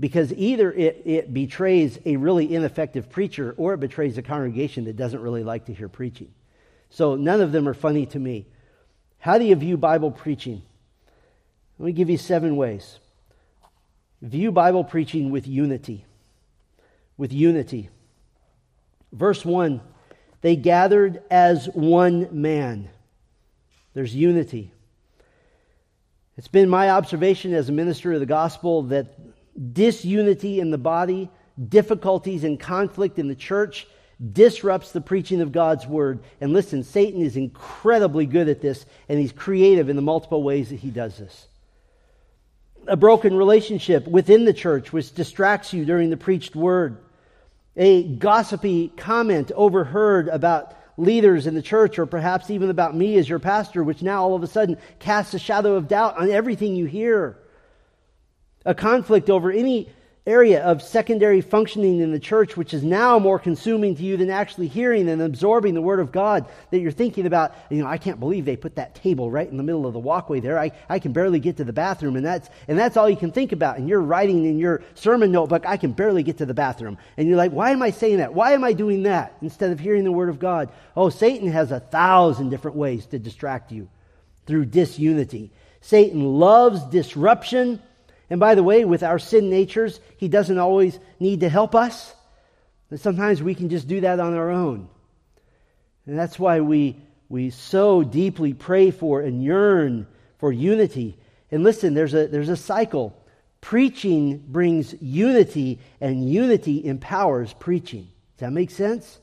[0.00, 4.96] Because either it, it betrays a really ineffective preacher or it betrays a congregation that
[4.96, 6.32] doesn't really like to hear preaching.
[6.90, 8.46] So none of them are funny to me.
[9.18, 10.62] How do you view Bible preaching?
[11.78, 13.00] Let me give you seven ways.
[14.22, 16.04] View Bible preaching with unity.
[17.16, 17.90] With unity.
[19.12, 19.80] Verse 1
[20.40, 22.88] They gathered as one man.
[23.94, 24.72] There's unity.
[26.36, 29.06] It's been my observation as a minister of the gospel that
[29.74, 31.28] disunity in the body,
[31.68, 33.88] difficulties and conflict in the church
[34.32, 36.20] disrupts the preaching of God's word.
[36.40, 40.70] And listen, Satan is incredibly good at this, and he's creative in the multiple ways
[40.70, 41.46] that he does this.
[42.86, 46.98] A broken relationship within the church, which distracts you during the preached word.
[47.78, 53.28] A gossipy comment overheard about leaders in the church or perhaps even about me as
[53.28, 56.74] your pastor, which now all of a sudden casts a shadow of doubt on everything
[56.74, 57.38] you hear.
[58.66, 59.88] A conflict over any
[60.28, 64.28] area of secondary functioning in the church, which is now more consuming to you than
[64.28, 67.96] actually hearing and absorbing the Word of God, that you're thinking about, you know, I
[67.96, 70.58] can't believe they put that table right in the middle of the walkway there.
[70.58, 73.32] I, I can barely get to the bathroom, and that's, and that's all you can
[73.32, 73.78] think about.
[73.78, 76.98] And you're writing in your sermon notebook, I can barely get to the bathroom.
[77.16, 78.34] And you're like, why am I saying that?
[78.34, 79.36] Why am I doing that?
[79.40, 80.70] Instead of hearing the Word of God.
[80.94, 83.88] Oh, Satan has a thousand different ways to distract you
[84.46, 85.50] through disunity.
[85.80, 87.80] Satan loves disruption
[88.30, 92.14] and by the way, with our sin natures, He doesn't always need to help us.
[92.90, 94.88] And sometimes we can just do that on our own.
[96.06, 96.96] And that's why we,
[97.28, 100.06] we so deeply pray for and yearn
[100.38, 101.16] for unity.
[101.50, 103.14] And listen, there's a, there's a cycle.
[103.60, 108.08] Preaching brings unity, and unity empowers preaching.
[108.36, 109.18] Does that make sense?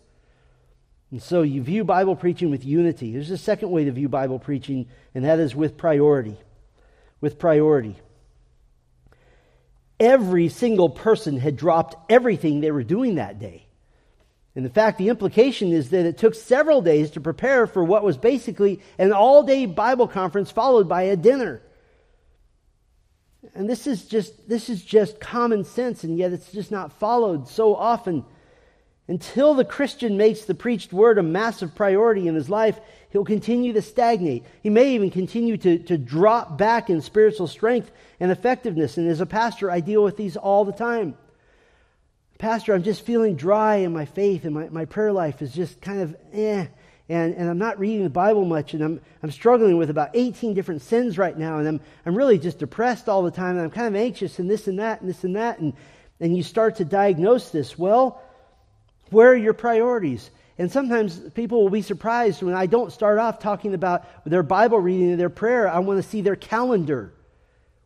[1.12, 3.14] And so you view Bible preaching with unity.
[3.14, 6.38] There's a second way to view Bible preaching, and that is with priority.
[7.22, 7.96] With priority
[10.00, 13.66] every single person had dropped everything they were doing that day.
[14.56, 18.04] And in fact, the implication is that it took several days to prepare for what
[18.04, 21.62] was basically an all day Bible conference followed by a dinner.
[23.54, 27.48] And this is just this is just common sense, and yet it's just not followed
[27.48, 28.26] so often.
[29.08, 32.80] Until the Christian makes the preached word a massive priority in his life,
[33.12, 34.46] he'll continue to stagnate.
[34.64, 38.98] He may even continue to, to drop back in spiritual strength and effectiveness.
[38.98, 41.16] And as a pastor, I deal with these all the time.
[42.40, 45.80] Pastor, I'm just feeling dry in my faith, and my, my prayer life is just
[45.82, 46.66] kind of eh.
[47.08, 50.54] and, and I'm not reading the Bible much, and I'm, I'm struggling with about 18
[50.54, 53.72] different sins right now, and I'm, I'm really just depressed all the time, and I'm
[53.72, 55.60] kind of anxious, and this and that, and this and that.
[55.60, 55.74] And,
[56.20, 57.78] and you start to diagnose this.
[57.78, 58.22] Well,
[59.10, 60.30] where are your priorities?
[60.58, 64.80] And sometimes people will be surprised when I don't start off talking about their Bible
[64.80, 65.68] reading and their prayer.
[65.68, 67.14] I want to see their calendar.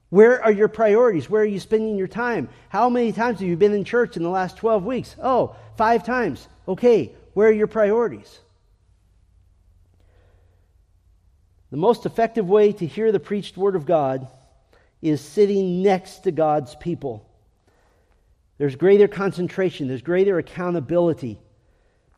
[0.09, 1.29] Where are your priorities?
[1.29, 2.49] Where are you spending your time?
[2.69, 5.15] How many times have you been in church in the last 12 weeks?
[5.21, 6.47] Oh, five times.
[6.67, 8.39] Okay, where are your priorities?
[11.71, 14.27] The most effective way to hear the preached word of God
[15.01, 17.28] is sitting next to God's people.
[18.59, 21.39] There's greater concentration, there's greater accountability,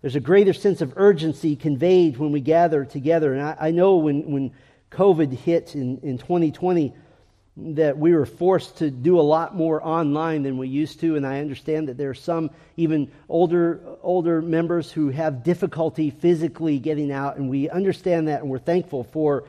[0.02, 3.34] there's a greater sense of urgency conveyed when we gather together.
[3.34, 4.52] And I, I know when, when
[4.90, 6.96] COVID hit in, in 2020,
[7.58, 11.16] that we were forced to do a lot more online than we used to.
[11.16, 16.80] And i understand that there are some even older older members who have difficulty physically
[16.80, 17.38] getting out.
[17.38, 19.44] And we understand that and we're thankful for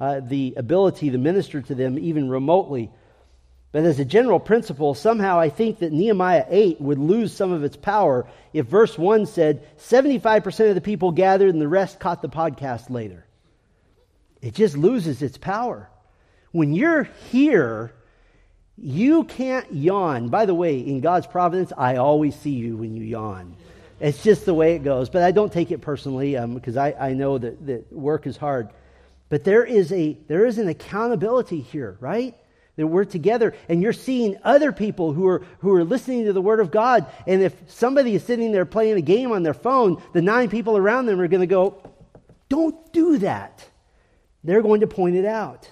[0.00, 2.90] uh, the ability to minister to them even remotely
[3.72, 7.64] but as a general principle somehow i think that nehemiah 8 would lose some of
[7.64, 12.22] its power if verse 1 said 75% of the people gathered and the rest caught
[12.22, 13.26] the podcast later
[14.40, 15.88] it just loses its power
[16.52, 17.92] when you're here,
[18.76, 20.28] you can't yawn.
[20.28, 23.56] By the way, in God's providence, I always see you when you yawn.
[24.00, 25.08] It's just the way it goes.
[25.08, 28.36] But I don't take it personally because um, I, I know that, that work is
[28.36, 28.68] hard.
[29.30, 32.36] But there is, a, there is an accountability here, right?
[32.76, 36.40] That we're together and you're seeing other people who are, who are listening to the
[36.40, 37.06] Word of God.
[37.26, 40.76] And if somebody is sitting there playing a game on their phone, the nine people
[40.76, 41.82] around them are going to go,
[42.48, 43.68] Don't do that.
[44.44, 45.70] They're going to point it out.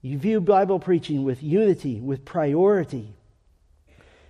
[0.00, 3.14] You view Bible preaching with unity, with priority.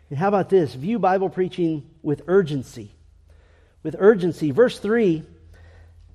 [0.09, 0.73] And how about this?
[0.75, 2.93] View Bible preaching with urgency.
[3.83, 4.53] With urgency.
[4.53, 5.25] Verse 3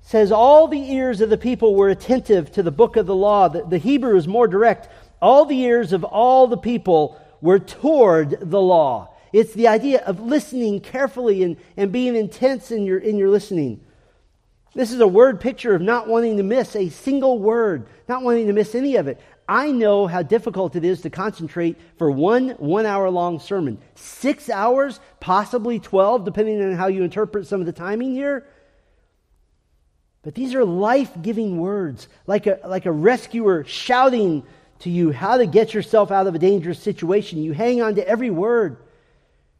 [0.00, 3.48] says, All the ears of the people were attentive to the book of the law.
[3.48, 4.88] The, the Hebrew is more direct.
[5.20, 9.14] All the ears of all the people were toward the law.
[9.32, 13.80] It's the idea of listening carefully and, and being intense in your, in your listening.
[14.74, 18.46] This is a word picture of not wanting to miss a single word, not wanting
[18.46, 19.20] to miss any of it.
[19.48, 23.78] I know how difficult it is to concentrate for one one hour long sermon.
[23.96, 28.46] Six hours, possibly 12, depending on how you interpret some of the timing here.
[30.22, 34.42] But these are life giving words, like a, like a rescuer shouting
[34.80, 37.42] to you how to get yourself out of a dangerous situation.
[37.42, 38.78] You hang on to every word.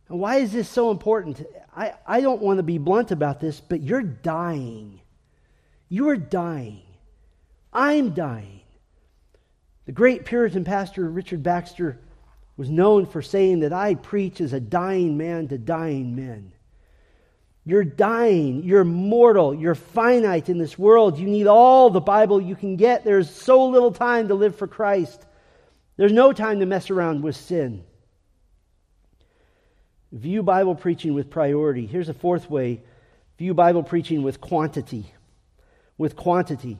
[0.08, 1.46] And why is this so important?
[1.74, 5.00] I, I don't want to be blunt about this, but you're dying.
[5.88, 6.82] You are dying.
[7.72, 8.60] I'm dying.
[9.86, 11.98] The great Puritan pastor Richard Baxter
[12.56, 16.52] was known for saying that I preach as a dying man to dying men.
[17.64, 18.62] You're dying.
[18.62, 19.54] You're mortal.
[19.54, 21.18] You're finite in this world.
[21.18, 23.04] You need all the Bible you can get.
[23.04, 25.24] There's so little time to live for Christ.
[25.96, 27.84] There's no time to mess around with sin.
[30.12, 31.86] View Bible preaching with priority.
[31.86, 32.80] Here's a fourth way
[33.38, 35.06] view Bible preaching with quantity.
[35.96, 36.78] With quantity.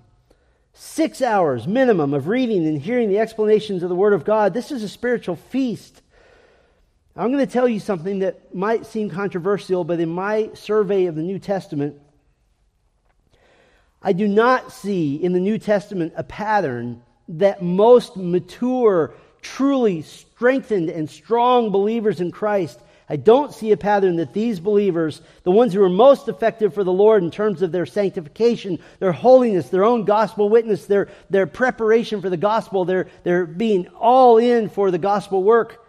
[0.72, 4.54] Six hours minimum of reading and hearing the explanations of the Word of God.
[4.54, 6.02] This is a spiritual feast.
[7.16, 11.16] I'm going to tell you something that might seem controversial, but in my survey of
[11.16, 11.96] the New Testament,
[14.02, 20.88] I do not see in the New Testament a pattern that most mature, truly strengthened,
[20.88, 22.80] and strong believers in Christ
[23.10, 26.84] I don't see a pattern that these believers, the ones who are most effective for
[26.84, 31.48] the Lord in terms of their sanctification, their holiness, their own gospel witness, their, their
[31.48, 35.79] preparation for the gospel, their, their being all in for the gospel work,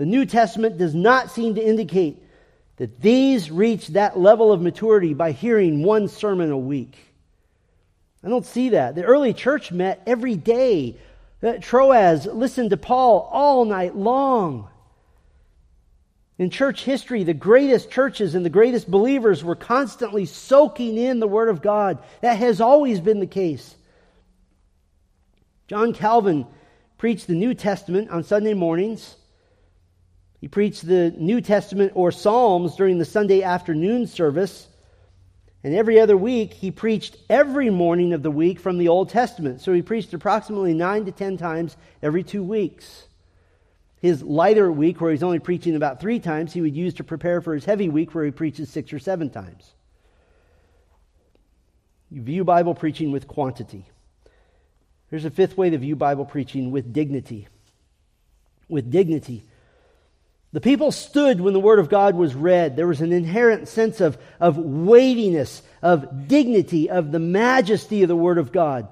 [0.00, 2.24] the New Testament does not seem to indicate
[2.78, 6.96] that these reach that level of maturity by hearing one sermon a week.
[8.24, 8.94] I don't see that.
[8.94, 10.96] The early church met every day.
[11.42, 14.70] Uh, Troas listened to Paul all night long.
[16.38, 21.28] In church history, the greatest churches and the greatest believers were constantly soaking in the
[21.28, 21.98] Word of God.
[22.22, 23.76] That has always been the case.
[25.68, 26.46] John Calvin
[26.96, 29.16] preached the New Testament on Sunday mornings.
[30.40, 34.66] He preached the New Testament or Psalms during the Sunday afternoon service.
[35.62, 39.60] And every other week, he preached every morning of the week from the Old Testament.
[39.60, 43.06] So he preached approximately nine to ten times every two weeks.
[44.00, 47.42] His lighter week, where he's only preaching about three times, he would use to prepare
[47.42, 49.70] for his heavy week, where he preaches six or seven times.
[52.10, 53.84] You view Bible preaching with quantity.
[55.10, 57.46] There's a fifth way to view Bible preaching with dignity.
[58.70, 59.44] With dignity.
[60.52, 62.74] The people stood when the Word of God was read.
[62.74, 68.16] There was an inherent sense of, of weightiness, of dignity, of the majesty of the
[68.16, 68.88] Word of God.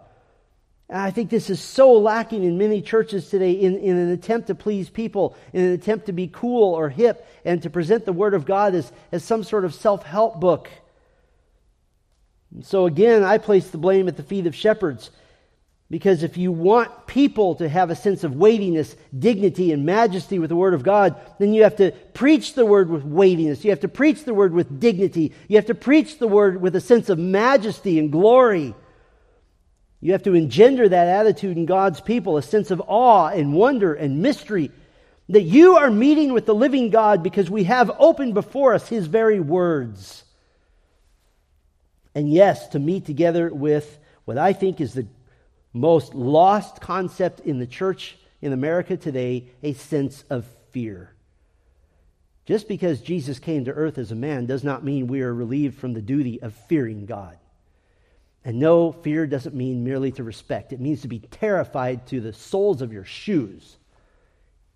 [0.88, 4.46] And I think this is so lacking in many churches today in, in an attempt
[4.46, 8.12] to please people, in an attempt to be cool or hip, and to present the
[8.12, 10.70] Word of God as, as some sort of self help book.
[12.54, 15.10] And so again, I place the blame at the feet of shepherds.
[15.90, 20.50] Because if you want people to have a sense of weightiness, dignity, and majesty with
[20.50, 23.64] the Word of God, then you have to preach the Word with weightiness.
[23.64, 25.32] You have to preach the Word with dignity.
[25.48, 28.74] You have to preach the Word with a sense of majesty and glory.
[30.00, 33.94] You have to engender that attitude in God's people, a sense of awe and wonder
[33.94, 34.70] and mystery
[35.30, 39.06] that you are meeting with the living God because we have open before us His
[39.06, 40.24] very words.
[42.14, 45.06] And yes, to meet together with what I think is the
[45.72, 51.14] most lost concept in the church in America today a sense of fear.
[52.46, 55.78] Just because Jesus came to earth as a man does not mean we are relieved
[55.78, 57.36] from the duty of fearing God.
[58.44, 62.32] And no, fear doesn't mean merely to respect, it means to be terrified to the
[62.32, 63.76] soles of your shoes.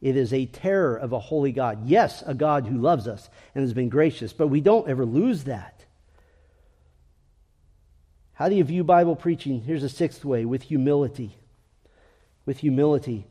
[0.03, 1.87] It is a terror of a holy God.
[1.87, 5.45] Yes, a God who loves us and has been gracious, but we don't ever lose
[5.45, 5.82] that.
[8.43, 9.61] How do you view Bible preaching?
[9.61, 11.37] Here's a sixth way with humility.
[12.45, 13.25] With humility.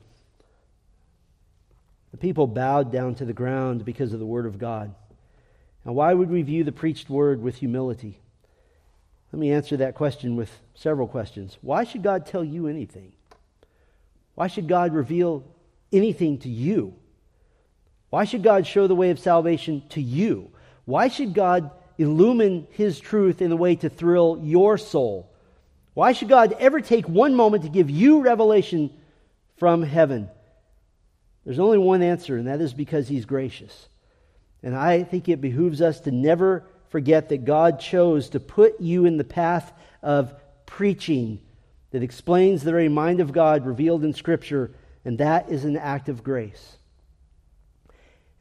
[2.11, 4.95] The people bowed down to the ground because of the Word of God.
[5.83, 8.21] Now, why would we view the preached Word with humility?
[9.33, 11.57] Let me answer that question with several questions.
[11.59, 13.11] Why should God tell you anything?
[14.35, 15.43] Why should God reveal
[15.91, 16.93] anything to you?
[18.11, 20.51] Why should God show the way of salvation to you?
[20.85, 21.69] Why should God
[22.01, 25.31] illumine His truth in a way to thrill your soul?
[25.93, 28.91] Why should God ever take one moment to give you revelation
[29.57, 30.29] from heaven?
[31.45, 33.87] There's only one answer, and that is because He's gracious.
[34.63, 39.05] And I think it behooves us to never forget that God chose to put you
[39.05, 39.71] in the path
[40.03, 40.33] of
[40.65, 41.39] preaching
[41.91, 44.71] that explains the very mind of God revealed in Scripture,
[45.03, 46.77] and that is an act of grace.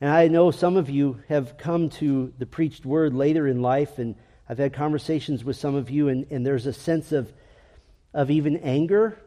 [0.01, 3.98] And I know some of you have come to the preached word later in life,
[3.98, 4.14] and
[4.48, 7.30] I've had conversations with some of you, and, and there's a sense of,
[8.14, 9.18] of even anger,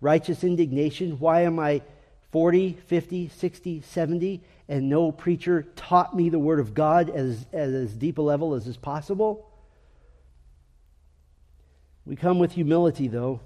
[0.00, 1.18] righteous indignation.
[1.18, 1.82] Why am I
[2.30, 7.74] 40, 50, 60, 70, and no preacher taught me the Word of God as, as,
[7.74, 9.48] as deep a level as is possible?
[12.06, 13.40] We come with humility, though.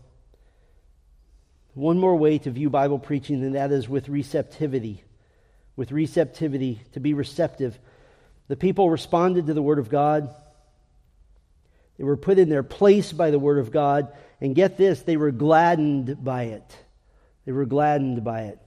[1.72, 5.02] One more way to view Bible preaching, and that is with receptivity
[5.76, 7.78] with receptivity, to be receptive.
[8.48, 10.34] The people responded to the Word of God.
[11.98, 14.12] They were put in their place by the Word of God.
[14.40, 16.76] And get this, they were gladdened by it.
[17.44, 18.58] They were gladdened by it.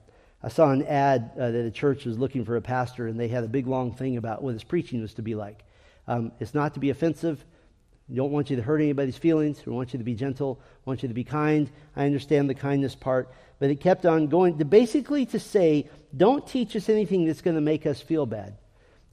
[0.41, 3.27] I saw an ad uh, that a church was looking for a pastor, and they
[3.27, 5.63] had a big long thing about what his preaching was to be like.
[6.07, 7.43] Um, it's not to be offensive.
[8.09, 9.63] We don't want you to hurt anybody's feelings.
[9.65, 10.59] We want you to be gentle.
[10.85, 11.69] We want you to be kind.
[11.95, 13.31] I understand the kindness part.
[13.59, 17.55] But it kept on going to basically to say, don't teach us anything that's going
[17.55, 18.57] to make us feel bad.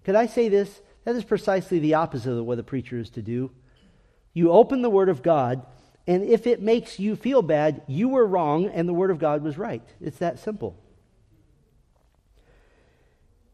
[0.04, 0.80] Could I say this?
[1.04, 3.50] That is precisely the opposite of what a preacher is to do.
[4.32, 5.64] You open the Word of God,
[6.06, 9.42] and if it makes you feel bad, you were wrong and the Word of God
[9.42, 9.82] was right.
[10.00, 10.76] It's that simple.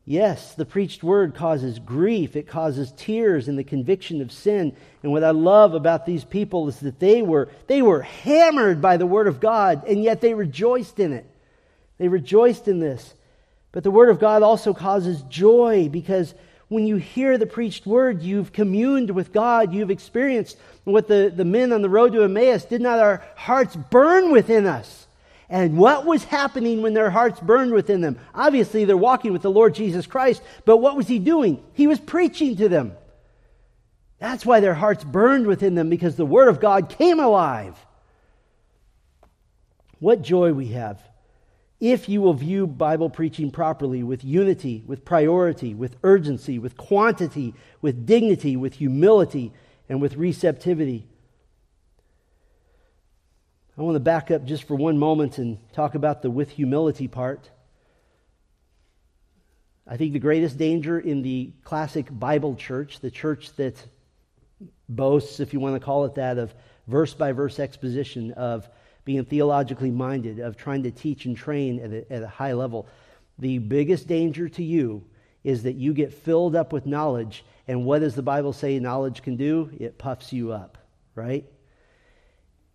[0.04, 2.34] Yes, the preached word causes grief.
[2.34, 4.76] It causes tears and the conviction of sin.
[5.02, 8.96] And what I love about these people is that they were, they were hammered by
[8.96, 11.26] the word of God, and yet they rejoiced in it.
[11.98, 13.14] They rejoiced in this.
[13.70, 16.34] But the word of God also causes joy because
[16.68, 21.44] when you hear the preached word, you've communed with God, you've experienced what the, the
[21.44, 25.01] men on the road to Emmaus did not our hearts burn within us
[25.52, 28.18] and what was happening when their hearts burned within them?
[28.34, 31.62] Obviously, they're walking with the Lord Jesus Christ, but what was he doing?
[31.74, 32.92] He was preaching to them.
[34.18, 37.76] That's why their hearts burned within them, because the Word of God came alive.
[39.98, 40.98] What joy we have
[41.80, 47.52] if you will view Bible preaching properly with unity, with priority, with urgency, with quantity,
[47.82, 49.52] with dignity, with humility,
[49.88, 51.04] and with receptivity.
[53.76, 57.08] I want to back up just for one moment and talk about the with humility
[57.08, 57.48] part.
[59.86, 63.82] I think the greatest danger in the classic Bible church, the church that
[64.90, 66.54] boasts, if you want to call it that, of
[66.86, 68.68] verse by verse exposition, of
[69.06, 72.86] being theologically minded, of trying to teach and train at a, at a high level,
[73.38, 75.02] the biggest danger to you
[75.44, 77.42] is that you get filled up with knowledge.
[77.66, 79.70] And what does the Bible say knowledge can do?
[79.80, 80.76] It puffs you up,
[81.14, 81.46] right?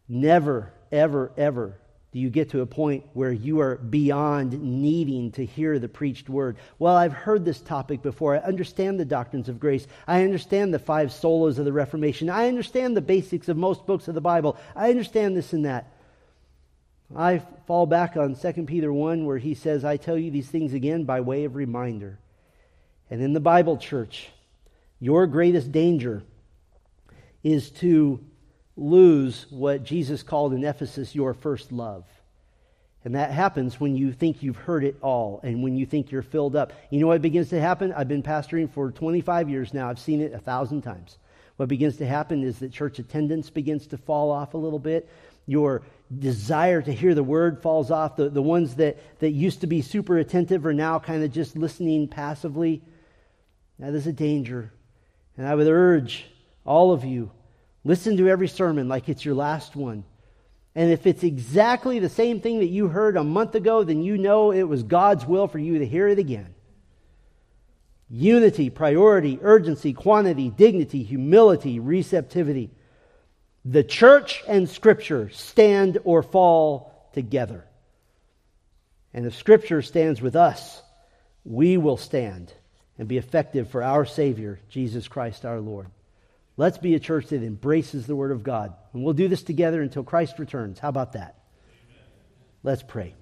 [0.10, 1.77] Never ever, ever
[2.17, 6.29] do you get to a point where you are beyond needing to hear the preached
[6.29, 6.57] word?
[6.79, 8.35] Well, I've heard this topic before.
[8.35, 9.85] I understand the doctrines of grace.
[10.07, 12.29] I understand the five solas of the Reformation.
[12.29, 14.57] I understand the basics of most books of the Bible.
[14.75, 15.91] I understand this and that.
[17.15, 20.73] I fall back on 2 Peter 1, where he says, I tell you these things
[20.73, 22.19] again by way of reminder.
[23.09, 24.29] And in the Bible church,
[24.99, 26.23] your greatest danger
[27.43, 28.19] is to
[28.78, 32.05] lose what Jesus called in Ephesus your first love.
[33.03, 36.21] And that happens when you think you've heard it all and when you think you're
[36.21, 36.73] filled up.
[36.89, 37.93] You know what begins to happen?
[37.93, 39.89] I've been pastoring for 25 years now.
[39.89, 41.17] I've seen it a thousand times.
[41.55, 45.09] What begins to happen is that church attendance begins to fall off a little bit.
[45.47, 45.82] Your
[46.19, 48.15] desire to hear the word falls off.
[48.15, 51.55] The, the ones that, that used to be super attentive are now kind of just
[51.55, 52.82] listening passively.
[53.80, 54.71] That is a danger.
[55.38, 56.25] And I would urge
[56.65, 57.32] all of you
[57.88, 60.03] Listen to every sermon like it's your last one.
[60.75, 64.17] And if it's exactly the same thing that you heard a month ago, then you
[64.17, 66.53] know it was God's will for you to hear it again.
[68.09, 72.71] Unity, priority, urgency, quantity, dignity, humility, receptivity.
[73.63, 77.63] The church and Scripture stand or fall together.
[79.13, 80.81] And if Scripture stands with us,
[81.45, 82.51] we will stand
[82.99, 85.88] and be effective for our Savior, Jesus Christ our Lord.
[86.60, 88.74] Let's be a church that embraces the Word of God.
[88.91, 90.80] And we'll do this together until Christ returns.
[90.80, 91.36] How about that?
[92.64, 93.14] Let's pray.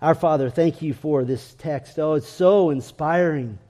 [0.00, 1.96] Our Father, thank you for this text.
[2.00, 3.60] Oh, it's so inspiring,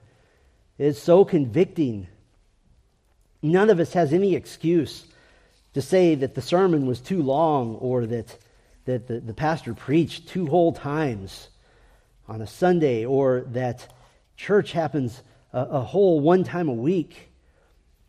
[0.79, 2.07] it's so convicting.
[3.43, 5.05] None of us has any excuse
[5.75, 8.35] to say that the sermon was too long or that,
[8.85, 11.49] that the, the pastor preached two whole times
[12.27, 13.93] on a Sunday or that
[14.37, 17.29] church happens a, a whole one time a week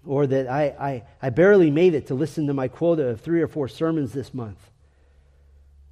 [0.07, 3.43] or that I, I, I barely made it to listen to my quota of three
[3.43, 4.59] or four sermons this month.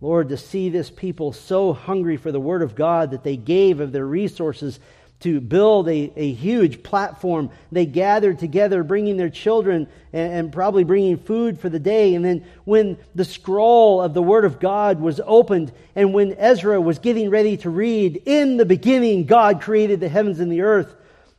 [0.01, 3.79] Lord, to see this people so hungry for the Word of God that they gave
[3.81, 4.81] of their resources
[5.21, 7.51] to build a, a huge platform.
[7.71, 12.17] They gathered together, bringing their children and, and, probably bringing food for the day.
[12.17, 16.81] And then, when the scroll of the Word of God was opened, and when Ezra
[16.81, 20.93] was getting ready to read, In the beginning, God created the heavens and the earth,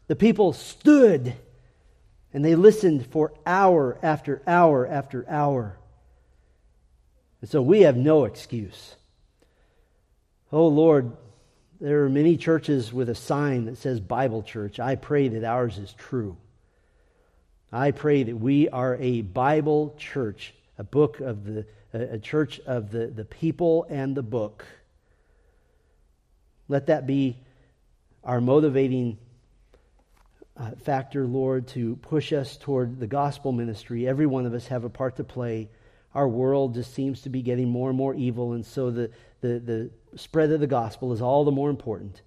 [0.08, 1.34] the people stood
[2.34, 5.78] and they listened for hour after hour after hour.
[7.42, 8.96] And so we have no excuse.
[10.52, 11.16] Oh Lord,
[11.80, 14.80] there are many churches with a sign that says Bible Church.
[14.80, 16.38] I pray that ours is true.
[17.72, 22.92] I pray that we are a Bible church, a book of the a church of
[22.92, 24.66] the, the people and the book.
[26.68, 27.38] Let that be
[28.24, 29.20] our motivating
[30.56, 34.08] uh, factor, Lord, to push us toward the gospel ministry.
[34.08, 35.70] Every one of us have a part to play.
[36.14, 39.10] Our world just seems to be getting more and more evil, and so the,
[39.42, 42.22] the, the spread of the gospel is all the more important.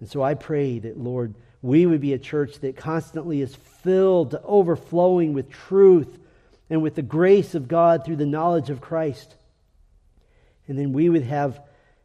[0.00, 4.32] And so I pray that, Lord, we would be a church that constantly is filled
[4.32, 6.18] to overflowing with truth
[6.68, 9.34] and with the grace of God through the knowledge of Christ.
[10.68, 11.62] And then we would have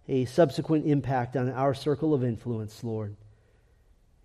[0.07, 3.17] a subsequent impact on our circle of influence, Lord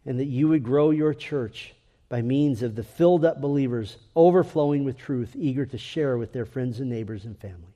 [0.06, 1.74] and that you would grow your church
[2.08, 6.46] by means of the filled up believers overflowing with truth, eager to share with their
[6.46, 7.74] friends and neighbors and family.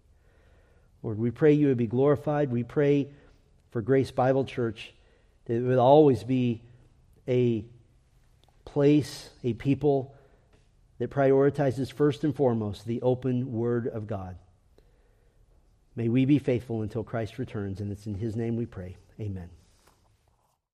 [1.03, 2.51] Lord, we pray you would be glorified.
[2.51, 3.09] We pray
[3.71, 4.93] for Grace Bible Church
[5.47, 6.63] that it would always be
[7.27, 7.65] a
[8.65, 10.15] place, a people
[10.99, 14.37] that prioritizes first and foremost the open Word of God.
[15.97, 18.97] May we be faithful until Christ returns, and it's in His name we pray.
[19.19, 19.51] Amen.